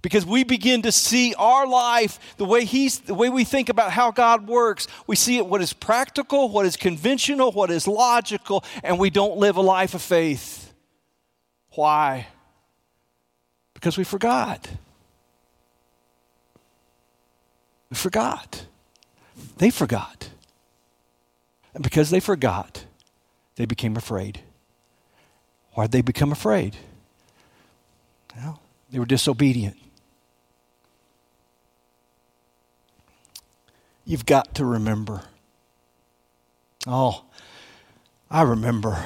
Because 0.02 0.26
we 0.26 0.44
begin 0.44 0.82
to 0.84 0.92
see 0.92 1.34
our 1.38 1.68
life 1.68 2.20
the 2.38 2.46
way 2.46 2.66
he's 2.66 3.00
the 3.00 3.14
way 3.14 3.30
we 3.30 3.44
think 3.44 3.70
about 3.70 3.92
how 3.92 4.12
God 4.12 4.48
works. 4.48 4.88
We 5.08 5.16
see 5.16 5.38
it 5.38 5.46
what 5.46 5.62
is 5.62 5.74
practical, 5.74 6.50
what 6.50 6.66
is 6.66 6.78
conventional, 6.78 7.52
what 7.52 7.70
is 7.70 7.88
logical, 7.88 8.64
and 8.84 9.00
we 9.00 9.10
don't 9.10 9.38
live 9.38 9.58
a 9.58 9.62
life 9.62 9.94
of 9.94 10.02
faith. 10.02 10.74
Why? 11.72 12.28
Because 13.74 13.98
we 13.98 14.04
forgot. 14.04 14.70
We 17.90 17.96
forgot. 17.96 18.66
They 19.58 19.70
forgot. 19.70 20.30
And 21.74 21.84
because 21.84 22.10
they 22.10 22.20
forgot, 22.20 22.86
they 23.56 23.66
became 23.66 23.96
afraid. 23.96 24.42
Why 25.74 25.86
did 25.86 25.92
they 25.92 26.02
become 26.02 26.32
afraid? 26.32 26.76
Well, 28.36 28.62
they 28.92 29.00
were 29.00 29.06
disobedient. 29.06 29.78
You've 34.10 34.26
got 34.26 34.56
to 34.56 34.65
remember. 34.65 35.22
Oh, 36.88 37.26
I 38.32 38.41
remember. 38.41 39.06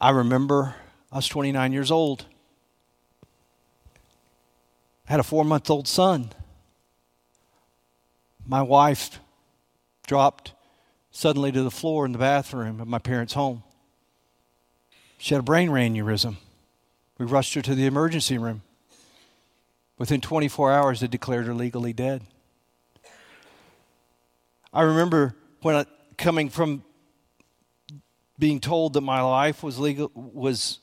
I 0.00 0.10
remember 0.10 0.74
I 1.12 1.16
was 1.16 1.28
29 1.28 1.72
years 1.72 1.92
old. 1.92 2.26
I 5.08 5.12
had 5.12 5.20
a 5.20 5.22
four 5.22 5.44
month 5.44 5.70
old 5.70 5.86
son. 5.86 6.32
My 8.44 8.62
wife 8.62 9.20
dropped 10.08 10.54
suddenly 11.12 11.52
to 11.52 11.62
the 11.62 11.70
floor 11.70 12.04
in 12.04 12.10
the 12.10 12.18
bathroom 12.18 12.80
of 12.80 12.88
my 12.88 12.98
parents' 12.98 13.34
home. 13.34 13.62
She 15.18 15.34
had 15.34 15.40
a 15.40 15.44
brain 15.44 15.68
aneurysm. 15.68 16.36
We 17.16 17.26
rushed 17.26 17.54
her 17.54 17.62
to 17.62 17.76
the 17.76 17.86
emergency 17.86 18.38
room. 18.38 18.62
Within 19.98 20.20
24 20.20 20.72
hours, 20.72 21.00
they 21.00 21.08
declared 21.08 21.46
her 21.46 21.54
legally 21.54 21.92
dead. 21.92 22.22
I 24.72 24.82
remember 24.82 25.34
when 25.62 25.74
I, 25.74 25.86
coming 26.16 26.50
from 26.50 26.84
being 28.38 28.60
told 28.60 28.92
that 28.92 29.00
my 29.00 29.20
life 29.20 29.62
was 29.62 29.78
legal 29.78 30.12
was 30.14 30.78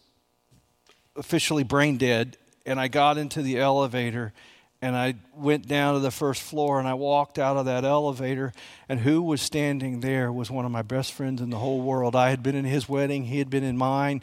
officially 1.15 1.63
brain 1.63 1.97
dead, 1.97 2.37
and 2.65 2.79
I 2.79 2.89
got 2.89 3.17
into 3.17 3.41
the 3.41 3.59
elevator 3.59 4.33
and 4.81 4.95
I 4.95 5.15
went 5.33 5.67
down 5.67 5.93
to 5.93 5.99
the 5.99 6.11
first 6.11 6.41
floor 6.41 6.79
and 6.79 6.87
I 6.87 6.93
walked 6.93 7.39
out 7.39 7.57
of 7.57 7.65
that 7.65 7.83
elevator 7.83 8.51
and 8.89 8.99
who 8.99 9.21
was 9.21 9.41
standing 9.41 10.01
there 10.01 10.31
was 10.31 10.51
one 10.51 10.65
of 10.65 10.71
my 10.71 10.81
best 10.81 11.13
friends 11.13 11.41
in 11.41 11.49
the 11.49 11.57
whole 11.57 11.81
world. 11.81 12.15
I 12.15 12.29
had 12.29 12.43
been 12.43 12.55
in 12.55 12.65
his 12.65 12.89
wedding, 12.89 13.25
he 13.25 13.39
had 13.39 13.49
been 13.49 13.63
in 13.63 13.77
mine. 13.77 14.21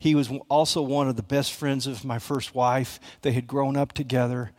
He 0.00 0.16
was 0.16 0.30
also 0.48 0.82
one 0.82 1.08
of 1.08 1.14
the 1.14 1.22
best 1.22 1.52
friends 1.52 1.86
of 1.86 2.04
my 2.04 2.18
first 2.18 2.54
wife. 2.54 2.98
They 3.20 3.32
had 3.32 3.46
grown 3.46 3.76
up 3.76 3.92
together. 3.92 4.50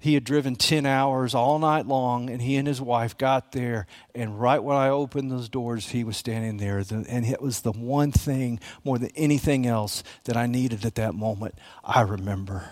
He 0.00 0.14
had 0.14 0.24
driven 0.24 0.56
10 0.56 0.86
hours 0.86 1.34
all 1.34 1.58
night 1.58 1.86
long, 1.86 2.28
and 2.28 2.42
he 2.42 2.56
and 2.56 2.68
his 2.68 2.80
wife 2.80 3.16
got 3.16 3.52
there. 3.52 3.86
And 4.14 4.40
right 4.40 4.62
when 4.62 4.76
I 4.76 4.88
opened 4.88 5.30
those 5.30 5.48
doors, 5.48 5.88
he 5.88 6.04
was 6.04 6.16
standing 6.16 6.56
there. 6.56 6.78
And 6.90 7.24
it 7.24 7.40
was 7.40 7.60
the 7.60 7.72
one 7.72 8.12
thing, 8.12 8.60
more 8.84 8.98
than 8.98 9.10
anything 9.16 9.66
else, 9.66 10.02
that 10.24 10.36
I 10.36 10.46
needed 10.46 10.84
at 10.84 10.96
that 10.96 11.14
moment. 11.14 11.54
I 11.82 12.02
remember. 12.02 12.68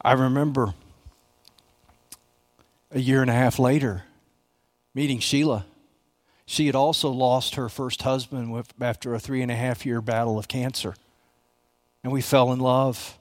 I 0.00 0.14
remember 0.14 0.74
a 2.90 3.00
year 3.00 3.20
and 3.20 3.30
a 3.30 3.34
half 3.34 3.58
later 3.58 4.04
meeting 4.94 5.18
Sheila. 5.18 5.66
She 6.46 6.66
had 6.66 6.74
also 6.74 7.10
lost 7.10 7.54
her 7.54 7.68
first 7.68 8.02
husband 8.02 8.64
after 8.80 9.14
a 9.14 9.20
three 9.20 9.42
and 9.42 9.50
a 9.50 9.56
half 9.56 9.86
year 9.86 10.00
battle 10.00 10.38
of 10.38 10.48
cancer. 10.48 10.94
And 12.02 12.12
we 12.12 12.20
fell 12.20 12.52
in 12.52 12.60
love, 12.60 13.18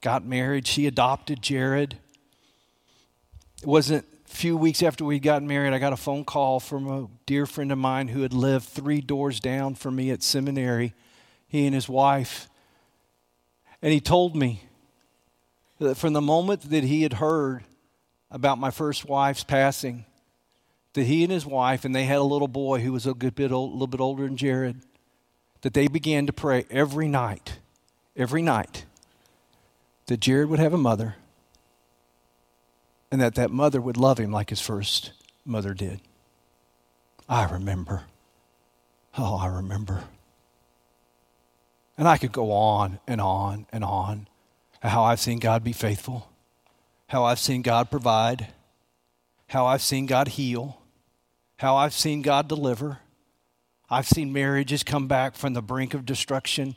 got 0.00 0.24
married. 0.26 0.66
She 0.66 0.86
adopted 0.86 1.40
Jared. 1.40 1.98
It 3.62 3.66
wasn't 3.66 4.04
a 4.26 4.30
few 4.30 4.56
weeks 4.56 4.82
after 4.82 5.04
we 5.04 5.20
got 5.20 5.42
married, 5.42 5.72
I 5.72 5.78
got 5.78 5.92
a 5.92 5.96
phone 5.96 6.24
call 6.24 6.58
from 6.58 6.90
a 6.90 7.08
dear 7.26 7.46
friend 7.46 7.70
of 7.70 7.78
mine 7.78 8.08
who 8.08 8.22
had 8.22 8.32
lived 8.32 8.66
three 8.66 9.00
doors 9.00 9.38
down 9.38 9.76
from 9.76 9.94
me 9.94 10.10
at 10.10 10.22
seminary, 10.22 10.92
he 11.46 11.66
and 11.66 11.74
his 11.74 11.88
wife. 11.88 12.48
And 13.80 13.92
he 13.92 14.00
told 14.00 14.34
me 14.34 14.64
that 15.78 15.96
from 15.96 16.12
the 16.12 16.20
moment 16.20 16.70
that 16.70 16.84
he 16.84 17.02
had 17.02 17.14
heard 17.14 17.62
about 18.30 18.58
my 18.58 18.70
first 18.70 19.08
wife's 19.08 19.44
passing, 19.44 20.04
that 20.94 21.04
he 21.04 21.22
and 21.22 21.32
his 21.32 21.46
wife, 21.46 21.84
and 21.84 21.94
they 21.94 22.04
had 22.04 22.18
a 22.18 22.22
little 22.22 22.48
boy 22.48 22.80
who 22.80 22.92
was 22.92 23.06
a 23.06 23.14
good 23.14 23.34
bit 23.34 23.52
old, 23.52 23.70
a 23.70 23.74
little 23.74 23.86
bit 23.86 24.00
older 24.00 24.24
than 24.24 24.36
Jared, 24.36 24.80
that 25.60 25.74
they 25.74 25.86
began 25.86 26.26
to 26.26 26.32
pray 26.32 26.64
every 26.70 27.08
night, 27.08 27.58
every 28.16 28.42
night, 28.42 28.84
that 30.06 30.20
Jared 30.20 30.48
would 30.48 30.58
have 30.58 30.72
a 30.72 30.78
mother 30.78 31.16
and 33.10 33.20
that 33.20 33.36
that 33.36 33.50
mother 33.50 33.80
would 33.80 33.96
love 33.96 34.18
him 34.18 34.32
like 34.32 34.50
his 34.50 34.60
first 34.60 35.12
mother 35.44 35.72
did. 35.72 36.00
I 37.28 37.44
remember. 37.44 38.02
Oh, 39.16 39.36
I 39.36 39.46
remember. 39.46 40.04
And 41.96 42.08
I 42.08 42.18
could 42.18 42.32
go 42.32 42.50
on 42.50 42.98
and 43.06 43.20
on 43.20 43.66
and 43.72 43.84
on 43.84 44.26
how 44.82 45.04
I've 45.04 45.20
seen 45.20 45.38
God 45.38 45.64
be 45.64 45.72
faithful, 45.72 46.28
how 47.06 47.24
I've 47.24 47.38
seen 47.38 47.62
God 47.62 47.90
provide, 47.90 48.48
how 49.46 49.66
I've 49.66 49.80
seen 49.80 50.06
God 50.06 50.28
heal, 50.28 50.78
how 51.56 51.76
I've 51.76 51.94
seen 51.94 52.22
God 52.22 52.48
deliver. 52.48 52.98
I've 53.88 54.08
seen 54.08 54.32
marriages 54.32 54.82
come 54.82 55.06
back 55.06 55.36
from 55.36 55.54
the 55.54 55.62
brink 55.62 55.94
of 55.94 56.04
destruction 56.04 56.74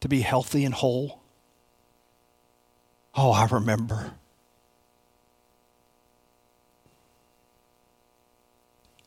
to 0.00 0.08
be 0.08 0.20
healthy 0.20 0.64
and 0.64 0.74
whole. 0.74 1.20
Oh, 3.14 3.30
I 3.30 3.46
remember. 3.46 4.12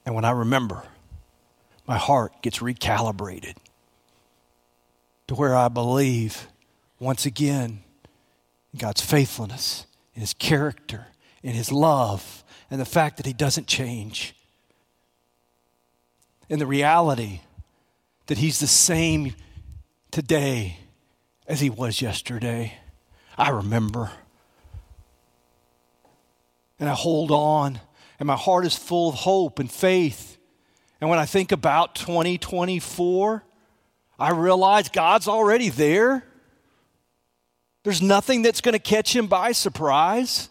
And 0.06 0.16
when 0.16 0.26
I 0.26 0.32
remember, 0.32 0.84
my 1.86 1.98
heart 1.98 2.42
gets 2.42 2.60
recalibrated 2.60 3.56
to 5.28 5.36
where 5.36 5.56
I 5.56 5.68
believe 5.68 6.48
once 7.00 7.26
again 7.26 7.84
in 8.74 8.80
God's 8.80 9.02
faithfulness, 9.02 9.86
in 10.16 10.22
His 10.22 10.34
character, 10.34 11.08
in 11.44 11.54
His 11.54 11.72
love, 11.72 12.44
and 12.72 12.82
the 12.82 12.86
fact 12.86 13.18
that 13.18 13.26
He 13.26 13.34
doesn't 13.34 13.68
change 13.68 14.34
in 16.50 16.60
the 16.60 16.66
reality 16.66 17.40
that 18.26 18.38
He's 18.38 18.60
the 18.60 18.68
same 18.68 19.34
today 20.12 20.78
as 21.48 21.62
He 21.62 21.70
was 21.70 22.02
yesterday. 22.02 22.74
I 23.38 23.50
remember. 23.50 24.12
And 26.80 26.90
I 26.90 26.94
hold 26.94 27.32
on, 27.32 27.80
and 28.20 28.28
my 28.28 28.36
heart 28.36 28.66
is 28.66 28.76
full 28.76 29.10
of 29.10 29.16
hope 29.16 29.60
and 29.60 29.72
faith. 29.72 30.38
And 31.02 31.10
when 31.10 31.20
I 31.20 31.26
think 31.26 31.52
about 31.52 31.96
2024, 31.96 33.44
I 34.18 34.32
realize 34.32 34.90
God's 34.90 35.28
already 35.28 35.70
there. 35.70 36.26
There's 37.84 38.02
nothing 38.02 38.42
that's 38.42 38.62
going 38.62 38.74
to 38.74 38.80
catch 38.80 39.16
him 39.16 39.28
by 39.28 39.54
surprise. 39.54 40.50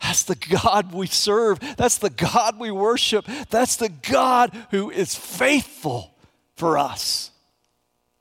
That's 0.00 0.22
the 0.22 0.34
God 0.34 0.92
we 0.92 1.06
serve. 1.06 1.60
That's 1.76 1.98
the 1.98 2.10
God 2.10 2.58
we 2.58 2.70
worship. 2.70 3.26
That's 3.50 3.76
the 3.76 3.90
God 3.90 4.56
who 4.70 4.90
is 4.90 5.14
faithful 5.14 6.14
for 6.56 6.78
us. 6.78 7.30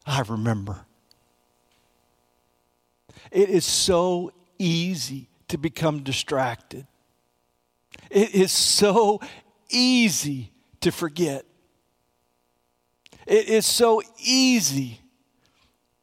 I 0.06 0.22
remember. 0.22 0.86
It 3.32 3.50
is 3.50 3.66
so 3.66 4.34
easy 4.58 5.30
to 5.48 5.58
become 5.58 6.04
distracted. 6.04 6.86
It 8.10 8.36
is 8.36 8.52
so 8.52 9.22
easy 9.70 10.52
to 10.82 10.92
forget. 10.92 11.46
It 13.26 13.48
is 13.48 13.66
so 13.66 14.02
easy 14.18 15.02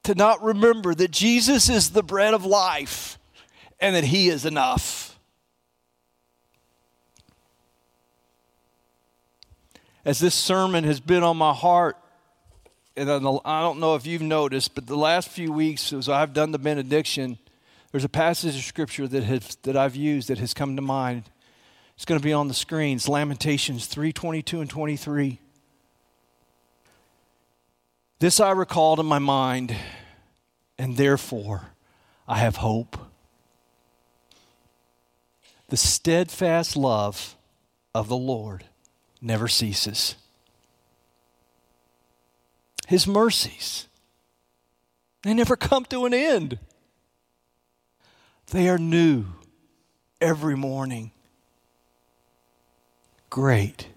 to 0.05 0.15
not 0.15 0.43
remember 0.43 0.95
that 0.95 1.11
Jesus 1.11 1.69
is 1.69 1.91
the 1.91 2.03
bread 2.03 2.33
of 2.33 2.45
life 2.45 3.19
and 3.81 3.97
that 3.97 4.05
He 4.05 4.29
is 4.29 4.47
enough. 4.47 5.06
As 10.07 10.21
this 10.21 10.37
sermon 10.37 10.85
has 10.85 11.01
been 11.01 11.25
on 11.25 11.37
my 11.37 11.53
heart, 11.53 11.97
and 12.97 13.11
I 13.11 13.61
don't 13.61 13.81
know 13.81 13.97
if 13.97 14.07
you've 14.07 14.23
noticed, 14.23 14.77
but 14.77 14.87
the 14.87 14.97
last 14.97 15.29
few 15.29 15.53
weeks, 15.53 15.93
as 15.93 16.09
I've 16.09 16.33
done 16.33 16.53
the 16.53 16.61
benediction, 16.61 17.39
there's 17.91 18.05
a 18.05 18.09
passage 18.09 18.55
of 18.55 18.63
scripture 18.63 19.09
that, 19.09 19.25
has, 19.25 19.57
that 19.63 19.77
I've 19.77 19.97
used 19.97 20.29
that 20.29 20.39
has 20.39 20.55
come 20.55 20.77
to 20.77 20.83
mind. 20.83 21.25
It's 21.97 22.05
going 22.05 22.21
to 22.21 22.25
be 22.25 22.33
on 22.33 22.47
the 22.47 22.55
screens 22.55 23.09
Lamentations 23.09 23.87
3 23.87 24.13
22 24.13 24.61
and 24.61 24.71
23. 24.71 25.41
This 28.21 28.39
I 28.39 28.53
recalled 28.53 29.01
in 29.01 29.07
my 29.07 29.19
mind, 29.19 29.75
and 30.79 30.97
therefore 30.97 31.73
I 32.29 32.39
have 32.39 32.57
hope. 32.57 32.97
The 35.69 35.77
steadfast 35.77 36.77
love 36.77 37.37
of 37.93 38.07
the 38.07 38.17
Lord 38.17 38.67
never 39.21 39.49
ceases. 39.49 40.17
His 42.87 43.07
mercies, 43.07 43.89
they 45.23 45.35
never 45.35 45.57
come 45.57 45.85
to 45.87 46.07
an 46.07 46.15
end. 46.15 46.59
They 48.53 48.69
are 48.69 48.79
new 48.79 49.25
every 50.21 50.57
morning. 50.57 51.11
Great 53.29 53.89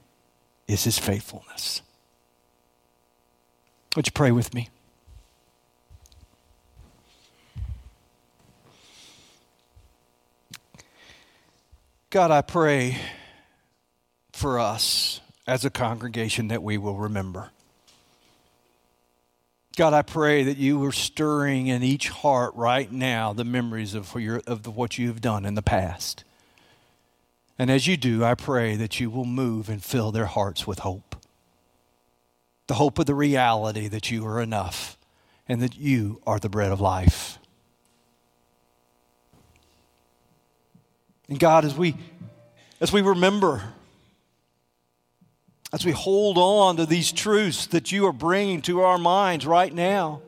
is 0.67 0.83
his 0.85 0.97
faithfulness. 0.97 1.81
Would 3.95 4.07
you 4.07 4.11
pray 4.11 4.31
with 4.31 4.53
me? 4.53 4.69
God, 12.09 12.31
I 12.31 12.41
pray 12.41 12.97
for 14.39 14.57
us 14.57 15.19
as 15.45 15.65
a 15.65 15.69
congregation 15.69 16.47
that 16.47 16.63
we 16.63 16.77
will 16.77 16.95
remember. 16.95 17.51
God, 19.75 19.93
I 19.93 20.01
pray 20.01 20.43
that 20.43 20.57
you 20.57 20.83
are 20.85 20.91
stirring 20.91 21.67
in 21.67 21.83
each 21.83 22.09
heart 22.09 22.53
right 22.55 22.91
now 22.91 23.33
the 23.33 23.43
memories 23.43 23.93
of, 23.93 24.13
your, 24.15 24.41
of 24.47 24.63
the, 24.63 24.71
what 24.71 24.97
you 24.97 25.07
have 25.07 25.21
done 25.21 25.45
in 25.45 25.55
the 25.55 25.61
past. 25.61 26.23
And 27.57 27.69
as 27.69 27.87
you 27.87 27.97
do, 27.97 28.23
I 28.23 28.35
pray 28.35 28.75
that 28.75 28.99
you 28.99 29.09
will 29.09 29.25
move 29.25 29.69
and 29.69 29.83
fill 29.83 30.11
their 30.11 30.25
hearts 30.25 30.65
with 30.65 30.79
hope. 30.79 31.15
The 32.67 32.75
hope 32.75 32.99
of 32.99 33.05
the 33.05 33.15
reality 33.15 33.87
that 33.87 34.09
you 34.09 34.25
are 34.25 34.41
enough 34.41 34.97
and 35.47 35.61
that 35.61 35.77
you 35.77 36.21
are 36.25 36.39
the 36.39 36.49
bread 36.49 36.71
of 36.71 36.79
life. 36.79 37.39
And 41.27 41.39
God, 41.39 41.65
as 41.65 41.75
we, 41.75 41.95
as 42.79 42.93
we 42.93 43.01
remember, 43.01 43.73
as 45.71 45.85
we 45.85 45.91
hold 45.91 46.37
on 46.37 46.77
to 46.77 46.85
these 46.85 47.11
truths 47.11 47.67
that 47.67 47.91
you 47.91 48.05
are 48.07 48.13
bringing 48.13 48.61
to 48.63 48.81
our 48.81 48.97
minds 48.97 49.45
right 49.45 49.73
now, 49.73 50.21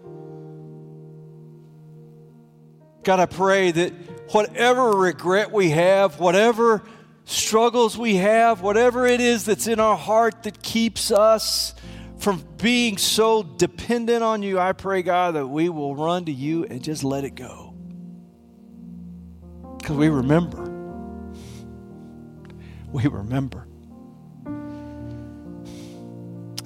God, 3.03 3.19
I 3.19 3.25
pray 3.25 3.71
that 3.71 3.93
whatever 4.31 4.91
regret 4.91 5.51
we 5.51 5.71
have, 5.71 6.19
whatever 6.19 6.83
struggles 7.25 7.97
we 7.97 8.17
have, 8.17 8.61
whatever 8.61 9.07
it 9.07 9.19
is 9.19 9.45
that's 9.45 9.67
in 9.67 9.79
our 9.79 9.97
heart 9.97 10.43
that 10.43 10.61
keeps 10.61 11.11
us 11.11 11.73
from 12.17 12.43
being 12.57 12.97
so 12.97 13.41
dependent 13.41 14.23
on 14.23 14.43
you, 14.43 14.59
I 14.59 14.73
pray, 14.73 15.01
God, 15.01 15.33
that 15.33 15.47
we 15.47 15.69
will 15.69 15.95
run 15.95 16.25
to 16.25 16.31
you 16.31 16.65
and 16.65 16.83
just 16.83 17.03
let 17.03 17.23
it 17.23 17.33
go. 17.33 17.73
Because 19.79 19.95
we 19.95 20.09
remember 20.09 20.71
we 22.91 23.07
remember. 23.07 23.67